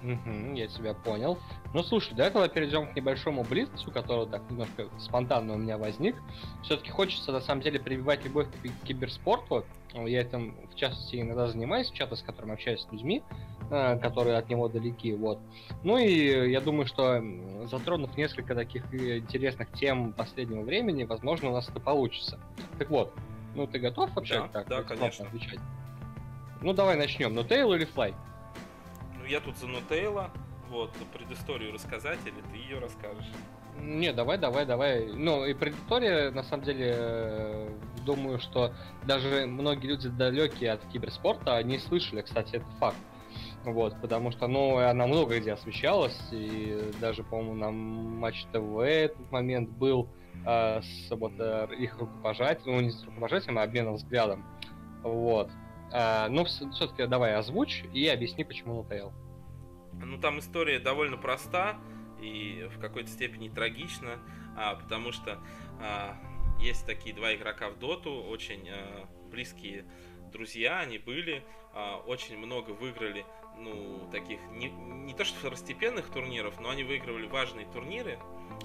[0.03, 1.37] Угу, я тебя понял.
[1.73, 6.15] Ну слушай, давай тогда перейдем к небольшому блицу, который так немножко спонтанно у меня возник.
[6.63, 9.63] Все-таки хочется на самом деле прививать любовь к киберспорту.
[9.93, 13.21] Я этим в частности иногда занимаюсь, в чатах, с которыми общаюсь с людьми,
[13.71, 15.13] которые от него далеки.
[15.13, 15.39] Вот.
[15.83, 17.23] Ну и я думаю, что
[17.65, 22.39] затронув несколько таких интересных тем последнего времени, возможно, у нас это получится.
[22.77, 23.13] Так вот,
[23.55, 25.25] ну ты готов вообще да, так да, конечно.
[25.25, 25.59] отвечать?
[26.61, 27.33] Ну давай начнем.
[27.33, 28.13] Ну Тейл или Флай?
[29.31, 30.29] я тут за Нутейла,
[30.69, 33.25] вот, предысторию рассказать, или ты ее расскажешь?
[33.79, 35.05] Не, давай, давай, давай.
[35.07, 37.69] Ну, и предыстория, на самом деле, э,
[38.05, 38.73] думаю, что
[39.05, 42.97] даже многие люди далекие от киберспорта, они слышали, кстати, это факт.
[43.63, 49.31] Вот, потому что, ну, она много где освещалась, и даже, по-моему, на Матч ТВ этот
[49.31, 50.09] момент был
[50.45, 54.43] э, с вот э, их рукопожатием, ну, не с рукопожатием, а обменом взглядом.
[55.03, 55.51] Вот.
[55.93, 59.13] Э, ну, все-таки давай озвучь и объясни, почему Нутейл.
[59.93, 61.77] Ну, там история довольно проста
[62.19, 64.19] и в какой-то степени трагична,
[64.57, 65.39] а, потому что
[65.79, 66.15] а,
[66.59, 69.85] есть такие два игрока в доту, очень а, близкие
[70.31, 71.43] друзья они были,
[71.73, 73.25] а, очень много выиграли,
[73.63, 78.19] ну, таких, не, не то что второстепенных турниров, но они выигрывали важные турниры.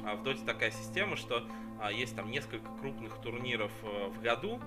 [0.05, 1.47] А в доте такая система, что
[1.81, 4.61] а, есть там несколько крупных турниров а, в году,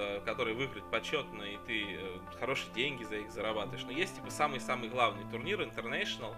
[0.00, 3.82] Э, которые выиграть почетно, и ты э, хорошие деньги за их зарабатываешь.
[3.84, 6.36] Но есть типа самый-самый главный турнир International,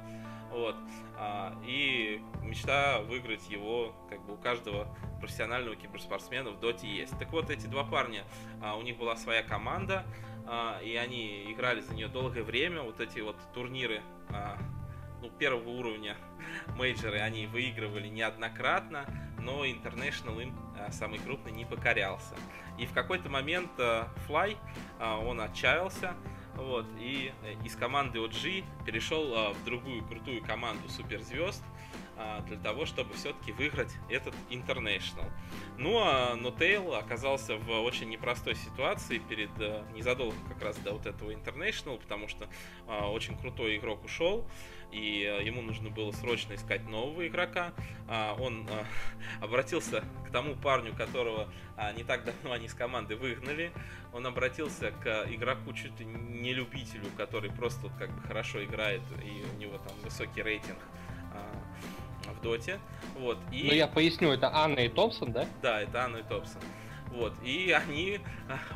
[0.50, 0.76] вот,
[1.16, 4.88] а, и мечта выиграть его, как бы у каждого
[5.20, 7.18] профессионального киберспортсмена в доте есть.
[7.18, 8.24] Так вот, эти два парня,
[8.62, 10.04] а, у них была своя команда,
[10.46, 14.02] а, и они играли за нее долгое время, вот эти вот турниры
[15.20, 16.16] ну, первого уровня
[16.76, 19.04] мейджоры они выигрывали неоднократно,
[19.38, 20.56] но International им
[20.90, 22.34] самый крупный не покорялся.
[22.78, 24.56] И в какой-то момент Fly,
[24.98, 26.14] он отчаялся,
[26.60, 31.62] вот, и э, из команды OG перешел в другую крутую команду суперзвезд,
[32.46, 35.30] для того, чтобы все-таки выиграть этот International.
[35.78, 39.48] Ну а Нотейл оказался в очень непростой ситуации перед
[39.94, 42.46] незадолго как раз до вот этого International, потому что
[42.86, 44.46] очень крутой игрок ушел
[44.92, 47.72] и э, ему нужно было срочно искать нового игрока.
[48.08, 48.84] А, он э,
[49.40, 53.72] обратился к тому парню, которого а, не так давно они с команды выгнали.
[54.12, 59.44] Он обратился к игроку чуть ли не любителю, который просто как бы хорошо играет, и
[59.54, 60.78] у него там высокий рейтинг
[61.34, 62.80] а, в доте.
[63.16, 63.64] Вот, и...
[63.68, 65.46] Ну я поясню, это Анна и Томпсон, да?
[65.62, 66.60] Да, это Анна и Томпсон.
[67.12, 68.20] Вот, и они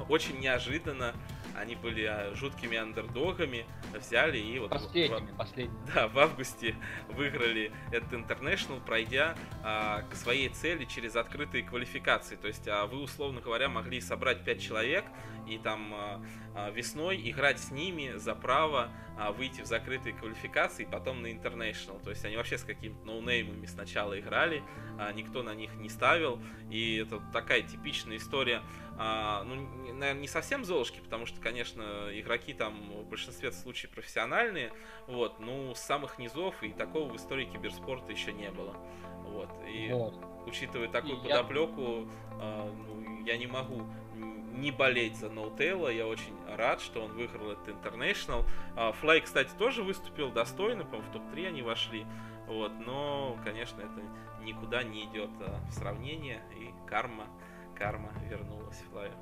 [0.09, 1.15] очень неожиданно
[1.57, 4.71] они были а, жуткими андердогами, взяли и вот...
[4.71, 5.79] Последними, в, последними.
[5.95, 6.75] Да, в августе
[7.09, 12.37] выиграли этот International, пройдя а, к своей цели через открытые квалификации.
[12.37, 15.05] То есть а, вы, условно говоря, могли собрать 5 человек
[15.47, 16.23] и там а,
[16.55, 22.03] а, весной играть с ними за право а, выйти в закрытые квалификации, потом на International.
[22.03, 24.63] То есть они вообще с какими-то ноунеймами сначала играли,
[24.99, 26.41] а, никто на них не ставил.
[26.71, 28.63] И это такая типичная история
[28.99, 29.55] а, ну,
[29.95, 34.73] наверное, не совсем золушки, потому что, конечно, игроки там в большинстве случаев профессиональные,
[35.07, 38.77] вот, ну, с самых низов и такого в истории киберспорта еще не было.
[39.25, 40.15] Вот, и вот.
[40.47, 42.09] учитывая такую и подоплеку, я...
[42.41, 43.83] А, ну, я не могу
[44.15, 45.89] не болеть за Ноутейла.
[45.89, 48.45] Я очень рад, что он выиграл этот International.
[49.01, 52.07] Флай, кстати, тоже выступил достойно, по-моему, в топ-3 они вошли.
[52.47, 54.03] Вот, но, конечно, это
[54.43, 57.27] никуда не идет а, в сравнение, и карма
[57.75, 59.13] карма вернулась Флаю.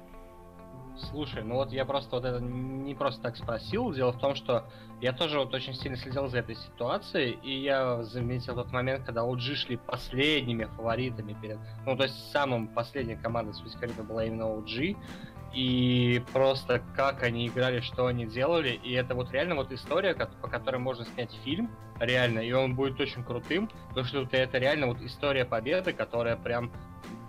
[1.11, 3.93] Слушай, ну вот я просто вот это не просто так спросил.
[3.93, 4.69] Дело в том, что
[5.01, 9.23] я тоже вот очень сильно следил за этой ситуацией, и я заметил тот момент, когда
[9.23, 11.59] OG шли последними фаворитами перед...
[11.87, 14.97] Ну, то есть самым последней командой Свискарита была именно OG,
[15.55, 20.49] и просто как они играли, что они делали, и это вот реально вот история, по
[20.49, 25.01] которой можно снять фильм, реально, и он будет очень крутым, потому что это реально вот
[25.03, 26.73] история победы, которая прям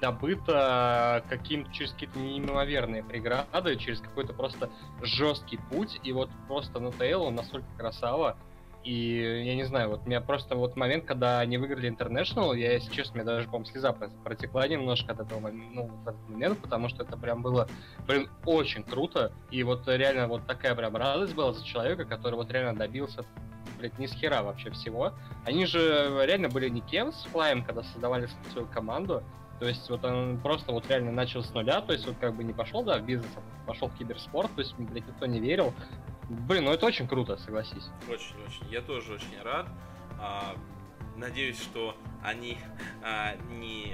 [0.04, 4.70] добыто каким через какие-то неимоверные преграды, через какой-то просто
[5.02, 8.36] жесткий путь, и вот просто Нутейл, он настолько красава,
[8.84, 12.74] и я не знаю, вот у меня просто вот момент, когда они выиграли International, я,
[12.74, 16.90] если честно, мне даже, по-моему, слеза протекла немножко от этого ну, в этот момент, потому
[16.90, 17.70] что это прям было,
[18.06, 19.32] блин, очень круто.
[19.52, 23.24] И вот реально вот такая прям радость была за человека, который вот реально добился
[23.78, 25.14] блядь, ни с хера вообще всего.
[25.46, 29.24] Они же реально были никем с Флаем, когда создавали свою команду.
[29.64, 32.44] То есть вот он просто вот реально начал с нуля, то есть вот как бы
[32.44, 35.74] не пошел, да, в бизнес, а пошел в киберспорт, то есть, блядь, никто не верил.
[36.28, 37.88] Блин, ну это очень круто, согласись.
[38.10, 38.70] Очень-очень.
[38.70, 39.68] Я тоже очень рад.
[40.20, 40.58] А,
[41.16, 42.58] надеюсь, что они
[43.02, 43.94] а, не,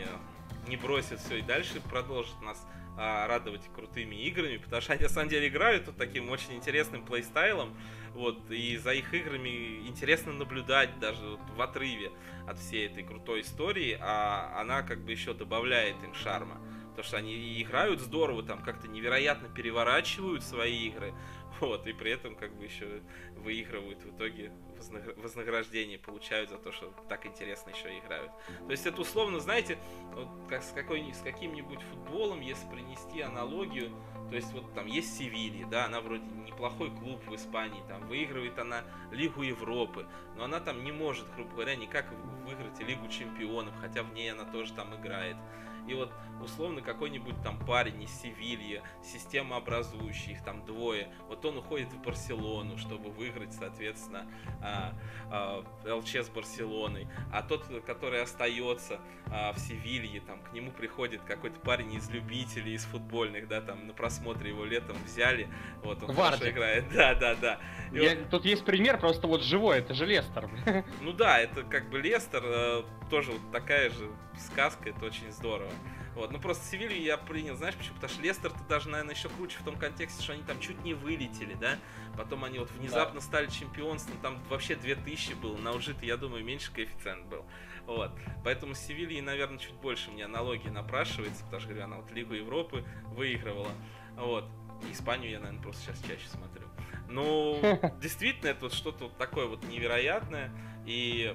[0.68, 2.66] не бросят все и дальше продолжат нас
[3.02, 7.06] а, радовать крутыми играми, потому что они на самом деле играют вот таким очень интересным
[7.06, 7.74] плейстайлом,
[8.14, 12.12] вот, и за их играми интересно наблюдать даже вот в отрыве
[12.46, 16.60] от всей этой крутой истории, а она как бы еще добавляет им шарма.
[16.90, 21.14] Потому что они играют здорово, там как-то невероятно переворачивают свои игры,
[21.62, 23.02] вот, и при этом как бы еще
[23.38, 24.52] выигрывают в итоге
[25.18, 28.32] вознаграждение получают за то, что так интересно еще играют.
[28.66, 29.78] То есть это условно, знаете,
[30.14, 33.92] вот как с, какой, с каким-нибудь футболом, если принести аналогию,
[34.30, 38.58] то есть вот там есть Севилья, да, она вроде неплохой клуб в Испании, там выигрывает
[38.60, 40.06] она Лигу Европы,
[40.36, 42.06] но она там не может, грубо говоря, никак
[42.46, 45.38] выиграть Лигу Чемпионов, хотя в ней она тоже там играет.
[45.90, 51.58] И вот условно какой-нибудь там парень из Севильи, система образующая, их там двое, вот он
[51.58, 54.26] уходит в Барселону, чтобы выиграть, соответственно,
[54.62, 54.94] а,
[55.32, 55.66] а,
[55.96, 57.08] ЛЧ с Барселоной.
[57.32, 59.00] А тот, который остается
[59.32, 63.88] а, в Севилье, там к нему приходит какой-то парень из любителей, из футбольных, да, там
[63.88, 65.50] на просмотре его летом взяли,
[65.84, 66.38] вот он Варди.
[66.38, 66.86] хорошо играет.
[67.00, 67.60] Да, да, да.
[67.94, 68.30] И Я, вот...
[68.30, 70.50] Тут есть пример, просто вот живой, это же Лестер.
[71.02, 75.72] Ну да, это как бы Лестер, э, тоже вот такая же сказка, это очень здорово.
[76.20, 77.96] Вот, ну просто Севилью я принял, знаешь почему?
[77.96, 80.94] Потому что Лестер-то даже, наверное, еще круче в том контексте, что они там чуть не
[80.94, 81.78] вылетели, да?
[82.18, 83.26] Потом они вот внезапно да.
[83.26, 87.46] стали чемпионством, там вообще 2000 было, на ug я думаю, меньше коэффициент был.
[87.86, 88.12] Вот.
[88.44, 92.34] Поэтому с Севильей, наверное, чуть больше мне аналогии напрашивается, потому что, говорю, она вот Лигу
[92.34, 92.84] Европы
[93.16, 93.72] выигрывала.
[94.18, 94.44] Вот.
[94.92, 96.68] Испанию я, наверное, просто сейчас чаще смотрю.
[97.08, 97.62] Ну,
[98.02, 100.52] действительно, это вот что-то вот такое вот невероятное.
[100.86, 101.34] И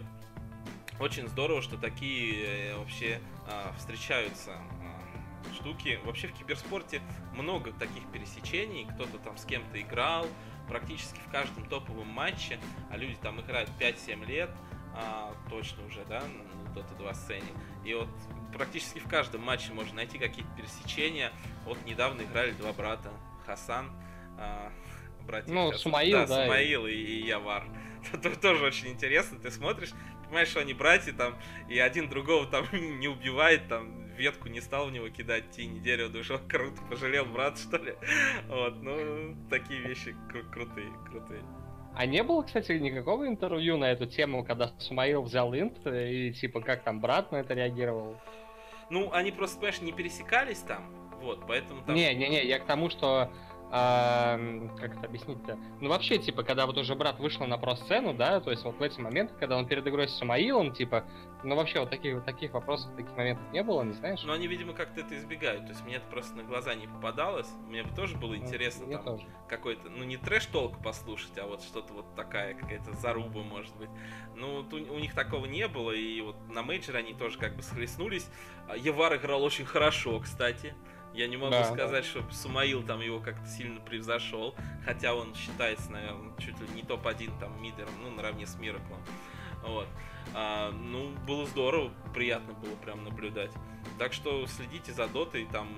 [1.01, 5.99] очень здорово, что такие э, вообще а, встречаются а, штуки.
[6.05, 7.01] Вообще в киберспорте
[7.35, 8.87] много таких пересечений.
[8.95, 10.27] Кто-то там с кем-то играл,
[10.69, 12.59] практически в каждом топовом матче,
[12.91, 14.51] а люди там играют 5-7 лет,
[14.95, 17.53] а, точно уже, да, на Dota 2 сцене.
[17.85, 18.09] И вот
[18.53, 21.33] практически в каждом матче можно найти какие-то пересечения.
[21.65, 23.11] Вот недавно играли два брата,
[23.47, 23.91] Хасан,
[24.39, 24.73] а,
[25.27, 25.73] братья Ну.
[25.73, 26.27] Сумаил, да.
[26.27, 27.65] да Сумаил и, и Явар.
[28.13, 29.93] Это тоже очень интересно, ты смотришь,
[30.35, 31.37] понимаешь, что они братья там,
[31.69, 36.11] и один другого там не убивает, там, ветку не стал в него кидать, тени дерево
[36.11, 37.95] душок, круто, пожалел брат, что ли.
[38.49, 41.43] Вот, ну, такие вещи кру- крутые, крутые.
[41.95, 46.61] А не было, кстати, никакого интервью на эту тему, когда Сумаил взял инт, и типа
[46.61, 48.17] как там брат на это реагировал?
[48.91, 50.85] Ну, они просто, понимаешь, не пересекались там,
[51.23, 51.95] вот, поэтому там...
[51.95, 53.31] Не-не-не, я к тому, что
[53.71, 54.39] а,
[54.79, 55.59] как это объяснить-то?
[55.81, 58.83] Ну, вообще, типа, когда вот уже брат вышел на про-сцену, да, то есть вот в
[58.83, 61.05] эти моменты, когда он перед игрой с Самаилом, типа,
[61.43, 64.23] ну, вообще, вот таких, вот таких вопросов, таких моментов не было, не знаешь?
[64.25, 67.49] Ну, они, видимо, как-то это избегают, то есть мне это просто на глаза не попадалось,
[67.69, 71.63] мне бы тоже было ну, интересно мне там какой-то, ну, не трэш-толк послушать, а вот
[71.63, 73.91] что-то вот такая, какая-то заруба, может быть.
[74.35, 77.63] Ну, у, у них такого не было, и вот на мейджоре они тоже как бы
[77.63, 78.29] схлестнулись.
[78.77, 80.75] Евар играл очень хорошо, кстати.
[81.15, 82.23] Я не могу да, сказать, да.
[82.23, 84.55] что Сумаил там его как-то сильно превзошел,
[84.85, 89.01] хотя он считается, наверное, чуть ли не топ-1 там мидером, ну, наравне с Мираклом.
[89.63, 89.87] Вот.
[90.35, 93.53] А, ну, было здорово, приятно было прям наблюдать.
[93.99, 95.69] Так что следите за дотой, там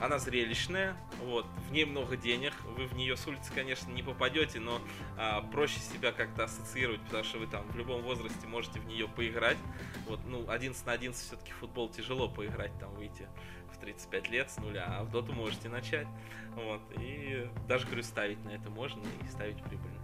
[0.00, 4.58] она зрелищная, вот, в ней много денег, вы в нее с улицы, конечно, не попадете,
[4.58, 4.80] но
[5.18, 9.06] а, проще себя как-то ассоциировать, потому что вы там в любом возрасте можете в нее
[9.06, 9.58] поиграть.
[10.08, 13.28] Вот, ну, 11 на 11 все-таки футбол тяжело поиграть, там выйти
[13.82, 16.06] 35 лет с нуля, а в доту можете начать.
[16.54, 16.80] Вот.
[16.98, 20.01] И даже, говорю, ставить на это можно и ставить прибыльно.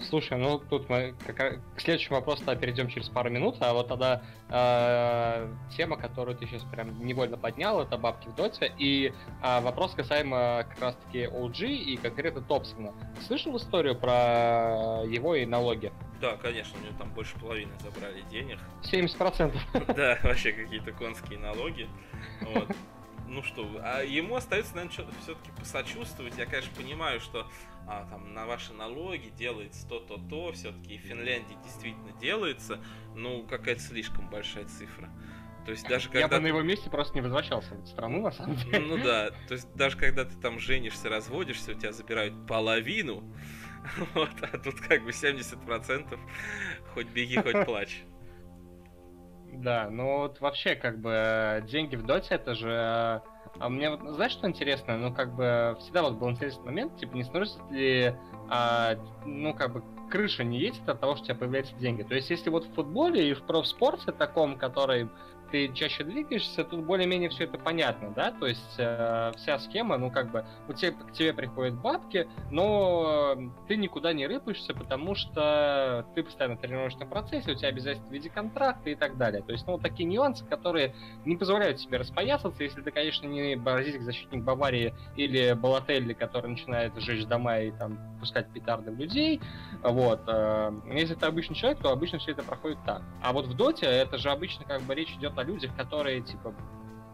[0.00, 4.22] Слушай, ну тут мы как, к следующему вопросу перейдем через пару минут, а вот тогда
[4.48, 9.94] э, тема, которую ты сейчас прям невольно поднял, это бабки в доте, и э, вопрос
[9.94, 12.92] касаемо как раз-таки OG и конкретно Топсона.
[13.26, 15.92] Слышал историю про его и налоги?
[16.20, 18.58] Да, конечно, у него там больше половины забрали денег.
[18.82, 19.56] 70%.
[19.94, 21.88] Да, вообще какие-то конские налоги.
[22.42, 22.68] Вот.
[23.28, 26.36] Ну что, а ему остается, наверное, что-то все-таки посочувствовать.
[26.38, 27.46] Я, конечно, понимаю, что
[27.86, 32.80] а, там на ваши налоги делается то-то, то, все-таки в Финляндии действительно делается,
[33.14, 35.10] ну, какая-то слишком большая цифра.
[35.66, 36.20] То есть даже когда...
[36.20, 38.78] Я бы на его месте просто не возвращался в эту страну, на самом деле.
[38.78, 43.22] Ну да, то есть даже когда ты там женишься, разводишься, у тебя забирают половину,
[44.14, 46.18] Вот, а тут как бы 70%
[46.94, 48.02] хоть беги, хоть плачь.
[49.52, 53.22] Да, ну вот вообще как бы деньги в доте это же...
[53.60, 54.98] А мне вот, знаешь, что интересно?
[54.98, 58.14] Ну, как бы всегда вот был интересный момент, типа, не сносит ли,
[58.48, 58.94] а,
[59.24, 62.02] ну, как бы, крыша не едет от того, что у тебя появляются деньги.
[62.02, 65.08] То есть, если вот в футболе и в профспорте таком, который
[65.50, 70.10] ты чаще двигаешься, тут более-менее все это понятно, да, то есть э, вся схема, ну
[70.10, 73.36] как бы, у тебя, к тебе приходят бабки, но
[73.66, 78.12] ты никуда не рыпаешься, потому что ты постоянно тренируешься на процессе, у тебя обязательно в
[78.12, 79.42] виде контракта и так далее.
[79.42, 80.94] То есть, ну, вот такие нюансы, которые
[81.24, 86.92] не позволяют тебе распоясаться, если ты, конечно, не бразильский защитник Баварии или Балателли, который начинает
[86.96, 89.40] сжечь дома и там пускать петарды в людей,
[89.82, 90.20] вот.
[90.26, 93.02] Э, если ты обычный человек, то обычно все это проходит так.
[93.22, 96.54] А вот в Доте это же обычно как бы речь идет о людях, которые, типа,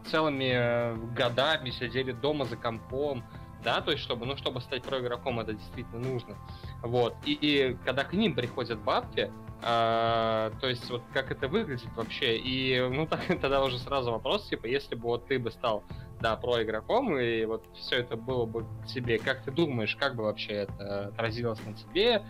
[0.09, 3.23] целыми э, годами сидели дома за компом,
[3.63, 6.35] да, то есть чтобы, ну, чтобы стать про-игроком, это действительно нужно.
[6.83, 7.15] Вот.
[7.25, 9.31] И, и когда к ним приходят бабки,
[9.63, 14.47] а, то есть вот как это выглядит вообще, и ну так, тогда уже сразу вопрос,
[14.47, 15.83] типа, если бы вот ты бы стал,
[16.21, 20.15] да, про игроком, и вот все это было бы к тебе, как ты думаешь, как
[20.15, 22.21] бы вообще это отразилось на тебе,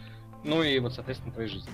[0.43, 1.71] ну и вот, соответственно, твоей жизни?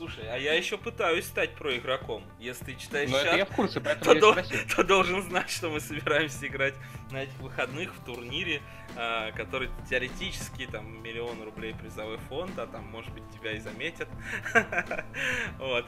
[0.00, 2.24] Слушай, а я еще пытаюсь стать проигроком.
[2.38, 4.34] Если ты читаешь Ну, чат, я в курсе, то, дол-
[4.74, 6.72] то должен знать, что мы собираемся играть
[7.10, 8.62] на этих выходных в турнире,
[8.96, 14.08] а, который теоретически там миллион рублей призовой фонд, а там, может быть, тебя и заметят.
[15.58, 15.84] Вот.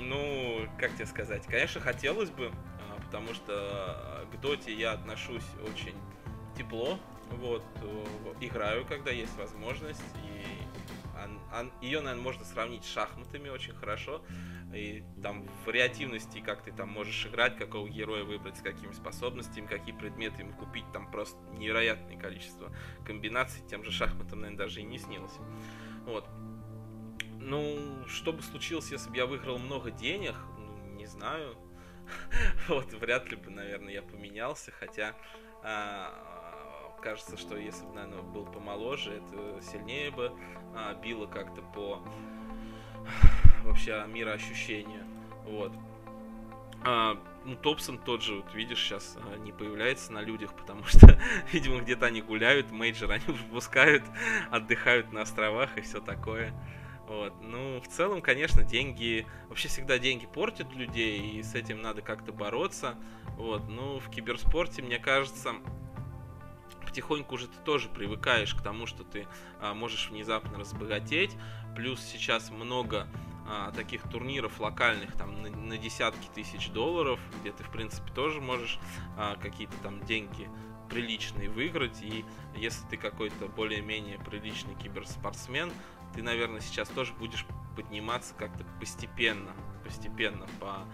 [0.00, 1.46] Ну, как тебе сказать?
[1.46, 2.50] Конечно, хотелось бы,
[2.80, 5.94] а, потому что к доте я отношусь очень
[6.58, 6.98] тепло.
[7.30, 7.64] Вот.
[7.80, 8.04] э,
[8.40, 10.02] Играю, когда есть возможность.
[10.24, 10.42] И
[11.80, 14.24] ее, наверное, можно сравнить с шахматами очень хорошо.
[14.74, 19.94] И там вариативности, как ты там можешь играть, какого героя выбрать, с какими способностями, какие
[19.94, 24.98] предметы ему купить, там просто невероятное количество комбинаций, тем же шахматам, наверное, даже и не
[24.98, 25.36] снилось.
[26.06, 26.26] Вот.
[27.38, 31.56] Ну, что бы случилось, если бы я выиграл много денег, ну, не знаю.
[32.68, 35.14] Вот, вряд ли бы, наверное, я поменялся, хотя
[35.62, 36.61] а,
[37.02, 40.32] кажется, что если бы, наверное, был помоложе, это сильнее бы
[40.74, 42.00] а, било как-то по
[43.64, 45.04] вообще мироощущения.
[45.44, 45.72] Вот.
[46.84, 51.18] А, ну, Топсон тот же, вот видишь, сейчас а, не появляется на людях, потому что,
[51.52, 54.04] видимо, где-то они гуляют, major они выпускают,
[54.50, 56.52] отдыхают на островах и все такое.
[57.08, 57.34] Вот.
[57.42, 59.26] Ну, в целом, конечно, деньги...
[59.48, 62.94] Вообще всегда деньги портят людей, и с этим надо как-то бороться.
[63.36, 63.68] Вот.
[63.68, 65.56] Ну, в киберспорте, мне кажется,
[66.92, 69.26] потихоньку уже ты тоже привыкаешь к тому, что ты
[69.60, 71.34] а, можешь внезапно разбогатеть.
[71.74, 73.08] Плюс сейчас много
[73.48, 78.42] а, таких турниров локальных, там, на, на десятки тысяч долларов, где ты, в принципе, тоже
[78.42, 78.78] можешь
[79.16, 80.50] а, какие-то там деньги
[80.90, 82.02] приличные выиграть.
[82.02, 85.72] И если ты какой-то более-менее приличный киберспортсмен,
[86.14, 90.84] ты, наверное, сейчас тоже будешь подниматься как-то постепенно, постепенно по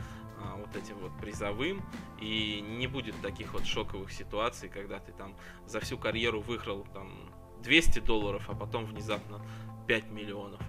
[0.57, 1.83] вот этим вот призовым,
[2.21, 5.35] и не будет таких вот шоковых ситуаций, когда ты там
[5.67, 7.31] за всю карьеру выиграл там
[7.63, 9.41] 200 долларов, а потом внезапно
[9.87, 10.61] 5 миллионов.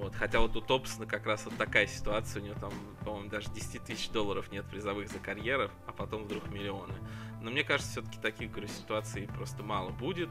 [0.00, 0.14] Вот.
[0.14, 2.72] Хотя вот у Топсона как раз вот такая ситуация, у него там,
[3.04, 6.94] по-моему, даже 10 тысяч долларов нет призовых за карьеров, а потом вдруг миллионы.
[7.42, 10.30] Но мне кажется, все-таки таких, говорю, ситуаций просто мало будет.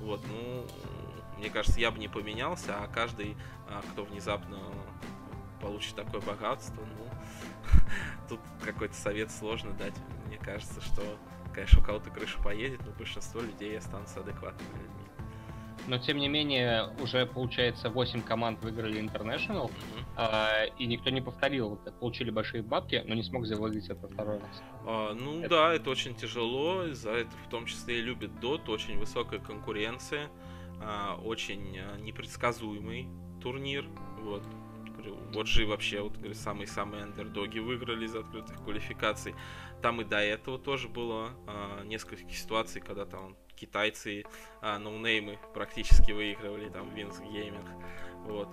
[0.00, 0.66] Вот, ну,
[1.38, 3.36] мне кажется, я бы не поменялся, а каждый,
[3.70, 4.58] а, кто внезапно
[5.62, 7.05] получит такое богатство, ну,
[8.28, 9.94] тут какой-то совет сложно дать.
[10.26, 11.02] Мне кажется, что,
[11.54, 14.92] конечно, у кого-то крыша поедет, но большинство людей останутся адекватными людьми.
[15.88, 20.04] Но, тем не менее, уже, получается, 8 команд выиграли International, Мгм.
[20.16, 21.76] а, и никто не повторил.
[22.00, 24.62] Получили большие бабки, но не смог завладеть это второй раз.
[24.84, 28.68] А, ну Это- да, это очень тяжело, за это в том числе и любят Доту,
[28.68, 30.26] очень высокая конкуренция,
[30.82, 33.08] а, очень а, непредсказуемый
[33.40, 33.86] турнир,
[34.22, 34.42] вот.
[35.14, 39.34] Говорю, же вообще, вот самые-самые андердоги выиграли из открытых квалификаций.
[39.82, 44.24] Там и до этого тоже было а, несколько ситуаций, когда там китайцы,
[44.60, 47.68] а, ноунеймы практически выигрывали, там, Wings Gaming,
[48.24, 48.48] вот.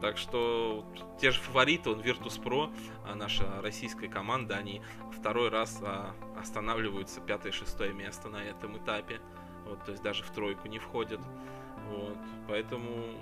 [0.00, 0.84] Так что
[1.20, 2.74] те же фавориты, он Virtus.pro,
[3.06, 4.82] а наша российская команда, они
[5.12, 9.20] второй раз а, останавливаются пятое-шестое место на этом этапе.
[9.64, 11.20] Вот, то есть даже в тройку не входят.
[11.88, 12.18] Вот,
[12.48, 13.14] поэтому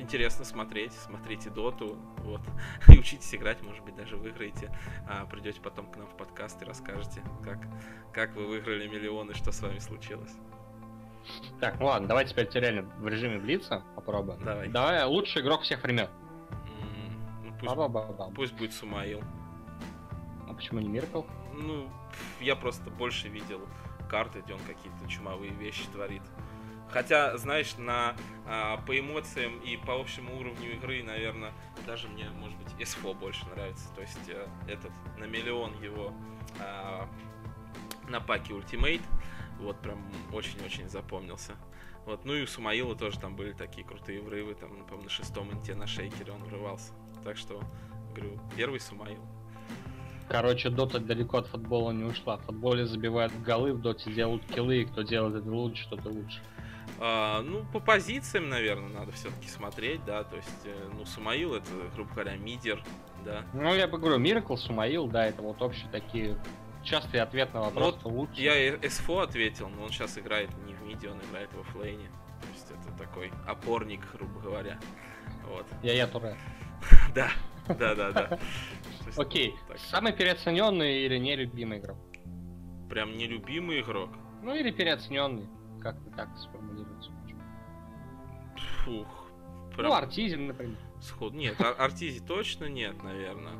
[0.00, 2.40] интересно смотреть, смотрите доту, вот,
[2.88, 4.70] и учитесь играть, может быть, даже выиграете,
[5.08, 7.58] а придете потом к нам в подкаст и расскажете, как,
[8.12, 10.32] как вы выиграли миллионы, что с вами случилось.
[11.60, 14.42] Так, ну ладно, давай теперь реально в режиме Блица попробуем.
[14.44, 14.68] Давай.
[14.68, 16.08] Давай, лучший игрок всех времен.
[17.62, 19.22] Ну, пусть, пусть будет Сумаил.
[20.48, 21.22] А почему не Миркл?
[21.54, 21.88] Ну,
[22.40, 23.60] я просто больше видел
[24.08, 26.22] карты, где он какие-то чумовые вещи творит.
[26.90, 28.14] Хотя, знаешь, на,
[28.46, 31.52] а, по эмоциям и по общему уровню игры, наверное,
[31.86, 33.88] даже мне, может быть, SFO больше нравится.
[33.94, 36.12] То есть э, этот на миллион его
[36.60, 37.08] а,
[38.08, 39.02] на паке Ultimate.
[39.58, 39.98] Вот прям
[40.32, 41.52] очень-очень запомнился.
[42.04, 45.52] Вот, ну и у Сумаила тоже там были такие крутые врывы, там, по-моему, на шестом
[45.52, 46.92] инте на шейкере он врывался.
[47.24, 47.60] Так что,
[48.14, 49.26] говорю, первый Сумаил.
[50.28, 52.36] Короче, Дота далеко от футбола не ушла.
[52.36, 56.08] В футболе забивают голы, в Доте делают киллы, и кто делает это лучше, тот и
[56.08, 56.40] лучше.
[56.98, 61.68] А, ну, по позициям, наверное, надо все-таки смотреть, да, то есть, э, ну, Самаил это,
[61.94, 62.82] грубо говоря, мидер,
[63.24, 63.44] да.
[63.52, 66.38] Ну, я бы говорю, Миракл, Сумаил, да, это вот общие такие
[66.86, 68.40] частый ответ на вопрос, Вот кто лучше.
[68.40, 72.08] Я СФО ответил, но он сейчас играет не в миде, он играет во флейне.
[72.40, 74.78] То есть это такой опорник, грубо говоря.
[75.44, 75.66] Вот.
[75.82, 76.36] Я, я Туре.
[77.14, 77.30] Да,
[77.68, 78.38] да, да, да.
[79.16, 79.54] Окей,
[79.90, 81.98] самый переоцененный или нелюбимый игрок?
[82.88, 84.10] Прям нелюбимый игрок.
[84.42, 85.48] Ну или переоцененный,
[85.92, 87.10] как ты так сформулировать.
[88.84, 89.06] Фух.
[89.70, 90.76] Ну, Прям Артизин, например.
[91.00, 91.34] сход.
[91.34, 93.54] Нет, Ар- Артизи точно нет, наверное.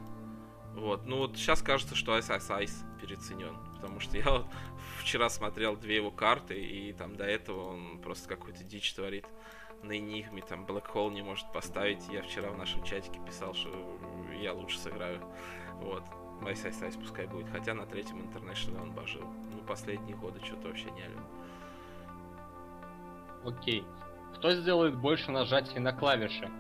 [0.74, 3.56] Вот, ну вот сейчас кажется, что Айс Айс Айс переоценен.
[3.76, 4.46] Потому что я вот
[5.00, 9.24] вчера смотрел две его карты, и там до этого он просто какую-то дичь творит.
[9.82, 12.08] На Энигме там Black Hole не может поставить.
[12.08, 13.70] Я вчера в нашем чатике писал, что
[14.40, 15.20] я лучше сыграю.
[15.74, 16.02] Вот.
[16.42, 17.48] iceiceice пускай будет.
[17.50, 19.22] Хотя на третьем интернешнале он божил.
[19.52, 21.20] Ну, последние годы что-то вообще не алё.
[23.46, 23.84] Окей.
[24.34, 26.50] Кто сделает больше нажатий на клавиши?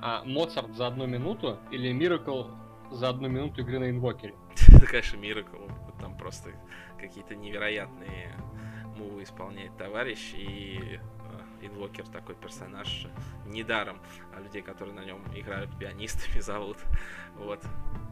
[0.00, 2.44] А Моцарт за одну минуту или Miracle
[2.90, 4.34] за одну минуту игры на инвокере?
[4.68, 5.66] Это, конечно, Миракл.
[6.00, 6.52] Там просто
[6.98, 8.34] какие-то невероятные
[8.96, 10.32] мувы исполняет товарищ.
[10.34, 13.06] И э, Инвокер такой персонаж.
[13.46, 14.00] Недаром
[14.34, 16.78] а людей, которые на нем играют пианистами, зовут.
[17.36, 17.60] Вот.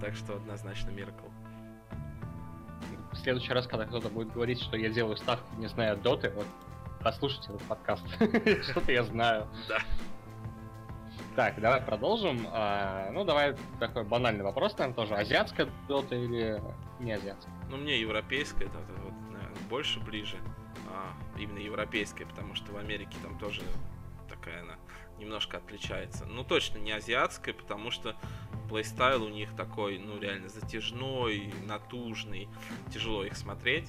[0.01, 1.29] Так что однозначно Миракл.
[3.12, 6.47] В следующий раз, когда кто-то будет говорить, что я делаю ставку, не зная доты, вот
[7.03, 8.05] послушайте этот подкаст.
[8.71, 9.47] Что-то я знаю.
[9.69, 9.79] Да.
[11.37, 12.49] Так, давай продолжим.
[12.51, 15.15] А, ну, давай такой банальный вопрос, наверное, тоже.
[15.15, 16.61] Азиатская дота или
[16.99, 17.55] не азиатская?
[17.71, 20.37] Ну, мне европейская, это вот, наверное, больше ближе.
[20.93, 23.63] А, именно европейская, потому что в Америке там тоже
[24.29, 24.75] такая она
[25.19, 26.27] немножко отличается.
[26.27, 28.17] Ну, точно не азиатская, потому что
[28.69, 32.49] плейстайл у них такой, ну, реально затяжной, натужный.
[32.93, 33.89] Тяжело их смотреть.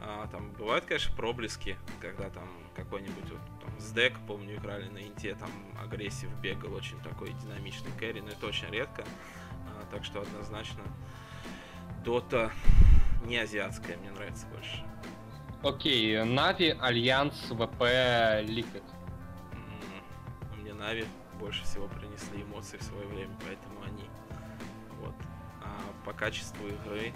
[0.00, 5.34] А, там бывают, конечно, проблески, когда там какой-нибудь вот там CDEC, помню, играли на Инте,
[5.34, 9.04] там агрессив бегал, очень такой динамичный кэрри, но это очень редко.
[9.68, 10.82] А, так что однозначно
[12.04, 12.52] Дота
[13.24, 14.84] не азиатская, мне нравится больше.
[15.62, 17.82] Окей, Нави, Альянс, ВП.
[17.82, 18.44] М,
[20.60, 21.06] Мне Нави
[21.40, 24.08] больше всего принесли эмоций в свое время, поэтому они.
[25.00, 25.14] Вот.
[25.62, 27.12] А по качеству игры,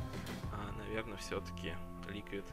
[0.90, 1.74] наверное, все-таки
[2.08, 2.44] Liquid.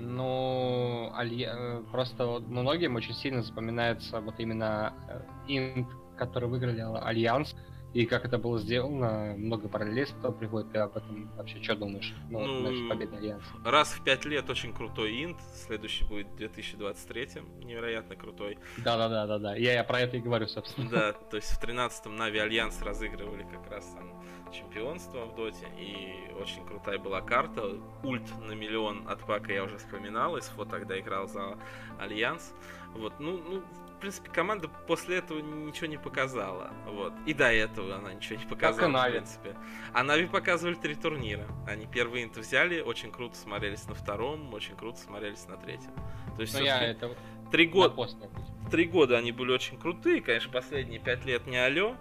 [0.00, 6.80] Ну, Алья- э, просто вот многим очень сильно запоминается вот именно э, Инт, который выиграли
[7.02, 7.54] Альянс,
[7.92, 10.06] и как это было сделано, много параллелей
[10.38, 12.14] приходит, ты об этом вообще что думаешь?
[12.30, 13.46] Ну, Ну, значит, победа Альянса.
[13.64, 18.58] Раз в пять лет очень крутой инт, следующий будет в 2023, невероятно крутой.
[18.78, 20.88] Да-да-да-да-да, я, я про это и говорю, собственно.
[20.88, 24.22] Да, то есть в 13-м Нави Альянс разыгрывали как раз там
[24.52, 27.78] чемпионство в Доте, и очень крутая была карта.
[28.02, 31.58] Ульт на миллион от Пака я уже вспоминал, s4 тогда играл за
[31.98, 32.54] Альянс.
[32.94, 33.62] Вот, ну, ну,
[33.96, 36.72] в принципе, команда после этого ничего не показала.
[36.86, 37.12] Вот.
[37.26, 39.12] И до этого она ничего не показала, в Нави.
[39.12, 39.54] принципе.
[39.92, 41.46] А Нави показывали три турнира.
[41.68, 45.92] Они первый инт взяли, очень круто смотрелись на втором, очень круто смотрелись на третьем.
[46.36, 47.14] То есть Ну, я это
[47.52, 48.08] три года,
[48.70, 51.94] три года они были очень крутые, конечно, последние пять лет не алё,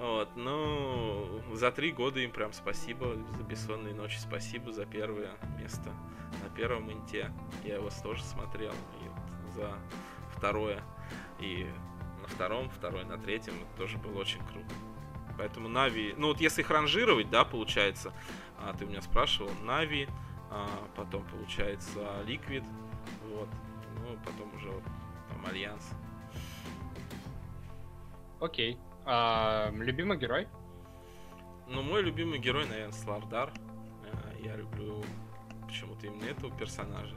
[0.00, 5.92] вот, но за три года им прям спасибо за бессонные ночи, спасибо за первое место
[6.42, 7.30] на первом инте,
[7.64, 9.78] я его тоже смотрел, и вот за
[10.34, 10.82] второе,
[11.38, 11.68] и
[12.22, 14.74] на втором, второй на третьем, это тоже было очень круто.
[15.36, 18.14] Поэтому Нави, ну вот если их ранжировать, да, получается,
[18.58, 20.08] а, ты меня спрашивал, Нави,
[20.50, 22.64] а, потом получается Liquid,
[23.28, 23.48] вот,
[23.98, 24.84] ну потом уже вот
[25.28, 25.90] там Альянс.
[28.40, 28.78] Окей.
[29.12, 30.46] А, любимый герой?
[31.66, 33.52] Ну, мой любимый герой, наверное, Слардар.
[34.04, 35.02] Э, Я люблю
[35.66, 37.16] почему-то именно этого персонажа.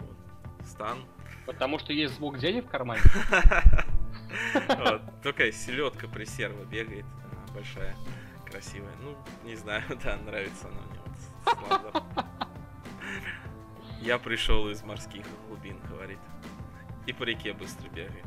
[0.00, 0.66] Вот.
[0.66, 1.04] Стан.
[1.46, 3.02] Потому что есть звук денег в кармане.
[5.22, 7.06] Такая селедка при серво бегает.
[7.54, 7.94] Большая,
[8.44, 8.94] красивая.
[9.04, 11.00] Ну, не знаю, да, нравится она мне.
[11.04, 12.02] вот, Слардар.
[14.00, 16.18] Я пришел из морских глубин, говорит.
[17.06, 18.26] И по реке быстро бегает.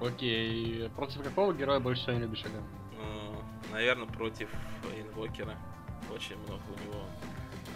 [0.00, 0.88] Окей.
[0.90, 2.64] Против какого героя больше всего не любишь играть?
[2.96, 3.42] Ну,
[3.72, 4.48] наверное, против
[4.96, 5.56] инвокера.
[6.12, 7.04] Очень много у него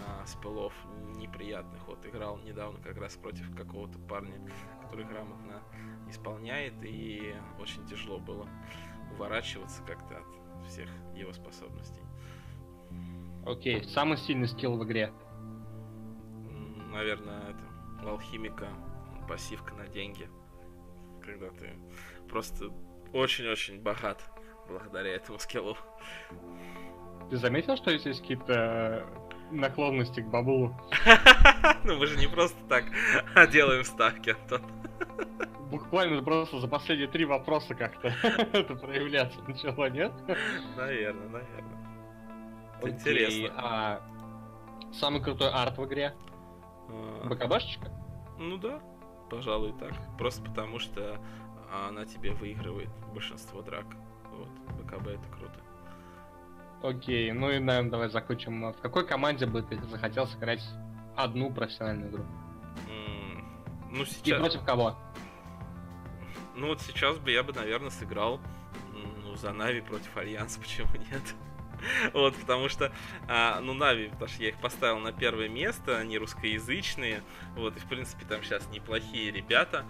[0.07, 0.73] а, спелов
[1.17, 1.87] неприятных.
[1.87, 4.39] Вот играл недавно как раз против какого-то парня,
[4.81, 5.61] который грамотно
[6.09, 8.47] исполняет, и очень тяжело было
[9.13, 12.01] уворачиваться как-то от всех его способностей.
[13.45, 13.83] Окей.
[13.85, 15.13] Самый сильный скилл в игре.
[16.91, 18.67] Наверное, это у алхимика
[19.27, 20.27] пассивка на деньги.
[21.23, 21.71] Когда ты
[22.29, 22.71] просто
[23.13, 24.21] очень-очень богат
[24.67, 25.77] благодаря этому скиллу.
[27.29, 29.05] Ты заметил, что здесь какие-то
[29.51, 30.75] наклонности к баблу?
[31.83, 32.85] Ну мы же не просто так
[33.51, 34.61] делаем ставки, Антон.
[35.69, 38.07] Буквально просто за последние три вопроса как-то
[38.53, 40.11] это проявляться начало, нет?
[40.75, 41.85] Наверное, наверное.
[42.81, 43.53] Интересно.
[43.55, 44.01] А
[44.93, 46.15] самый крутой арт в игре?
[46.89, 47.91] А, БКБшечка?
[48.37, 48.79] Ну да,
[49.29, 49.93] пожалуй так.
[50.17, 51.19] Просто потому что
[51.89, 53.85] она тебе выигрывает большинство драк.
[54.31, 55.59] Вот, БКБ это круто.
[56.83, 58.71] Окей, ну и, наверное, давай закончим.
[58.71, 60.63] В какой команде бы ты захотел сыграть
[61.15, 62.25] одну профессиональную игру?
[63.91, 64.97] Ну И сейчас, против кого?
[66.55, 68.41] ну вот сейчас бы я бы, наверное, сыграл
[69.23, 71.35] ну, за Нави против Альянса, почему нет?
[72.13, 72.91] Вот, потому что,
[73.27, 77.21] а, ну, Нави, потому что я их поставил на первое место, они русскоязычные,
[77.55, 79.85] вот, и, в принципе, там сейчас неплохие ребята,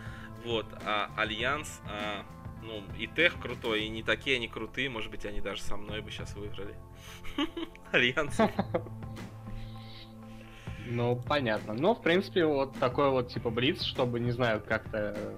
[0.46, 2.24] вот, а Альянс, а,
[2.62, 6.02] ну, и Тех крутой, и не такие они крутые, может быть, они даже со мной
[6.02, 6.76] бы сейчас выиграли.
[7.92, 8.38] Альянс.
[10.88, 11.74] Ну, понятно.
[11.74, 15.36] Ну, в принципе, вот такой вот типа блиц, чтобы, не знаю, как-то э,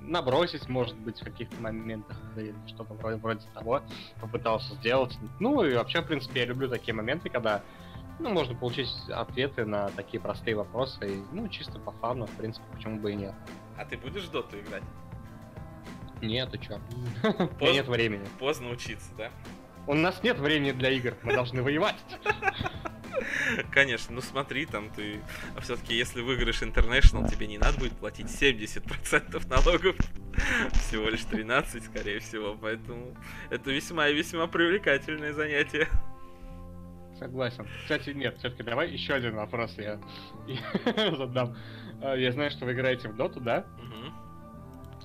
[0.00, 3.82] набросить, может быть, в каких-то моментах, или что-то вроде, вроде того,
[4.20, 5.16] попытался сделать.
[5.38, 7.62] Ну, и вообще, в принципе, я люблю такие моменты, когда
[8.18, 12.66] ну, можно получить ответы на такие простые вопросы, и, ну, чисто по фану, в принципе,
[12.72, 13.34] почему бы и нет.
[13.76, 14.82] А ты будешь в доту играть?
[16.20, 16.80] Нет, ты чё?
[17.22, 18.26] У меня Поздно, нет времени.
[18.38, 19.30] поздно учиться, да?
[19.86, 21.96] У нас нет времени для игр, мы должны воевать.
[23.70, 25.20] Конечно, ну смотри, там ты...
[25.56, 29.96] А все-таки, если выиграешь International, тебе не надо будет платить 70% налогов.
[30.86, 32.56] Всего лишь 13, скорее всего.
[32.60, 33.16] Поэтому
[33.50, 35.88] это весьма и весьма привлекательное занятие.
[37.22, 37.66] Согласен.
[37.82, 40.00] Кстати, нет, все-таки давай еще один вопрос я
[41.16, 41.56] задам.
[42.02, 43.64] А, Я знаю, что вы играете в доту, да?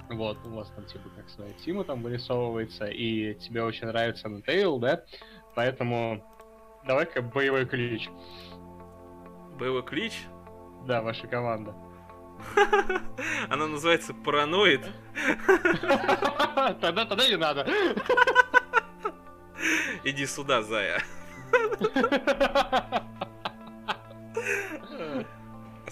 [0.09, 4.79] Вот, у вас там типа как своя тима там вырисовывается, и тебе очень нравится Нутейл,
[4.79, 5.03] да?
[5.53, 6.23] Поэтому
[6.87, 8.07] давай-ка боевой ключ.
[9.59, 10.13] Боевой клич.
[10.87, 11.75] Да, ваша команда.
[13.49, 14.81] Она называется Параноид.
[16.81, 17.67] Тогда, тогда не надо.
[20.03, 21.01] Иди сюда, Зая.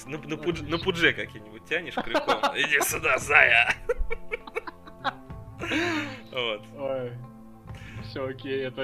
[0.05, 2.39] На, на пудж- на пудже какие-нибудь тянешь крюком.
[2.55, 3.73] Иди сюда, Зая.
[6.31, 6.63] Вот.
[6.77, 7.11] Ой.
[8.03, 8.81] Все окей, это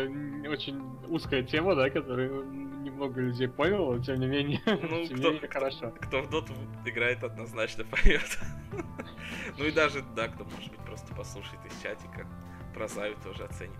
[0.49, 2.45] очень узкая тема, да, которую
[2.82, 5.91] немного людей понял, но тем не менее, Ну, тем не кто- менее хорошо.
[6.02, 6.54] Кто в доту
[6.86, 8.39] играет, однозначно поймет.
[9.58, 12.26] Ну и даже, да, кто, может быть, просто послушает из чатика,
[12.74, 13.78] про Заю тоже оценит.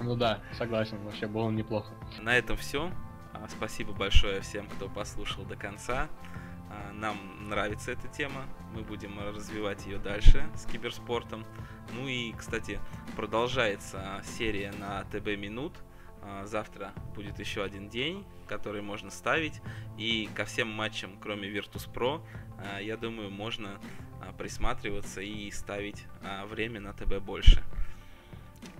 [0.00, 1.92] Ну да, согласен, вообще было неплохо.
[2.20, 2.90] На этом все.
[3.48, 6.08] Спасибо большое всем, кто послушал до конца.
[6.70, 8.46] А, Нам нравится эта тема.
[8.74, 11.44] Мы будем развивать ее дальше с киберспортом.
[11.92, 12.80] Ну и, кстати,
[13.16, 15.74] продолжается серия на ТБ Минут.
[16.22, 19.60] А, Завтра будет еще один день, который можно ставить.
[19.98, 22.22] И ко всем матчам, кроме Virtus.pro,
[22.58, 23.78] а, я думаю, можно
[24.20, 27.62] а, присматриваться и ставить а, время на ТБ больше.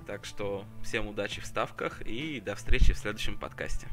[0.07, 3.89] Так что всем удачи в ставках и до встречи в следующем подкасте.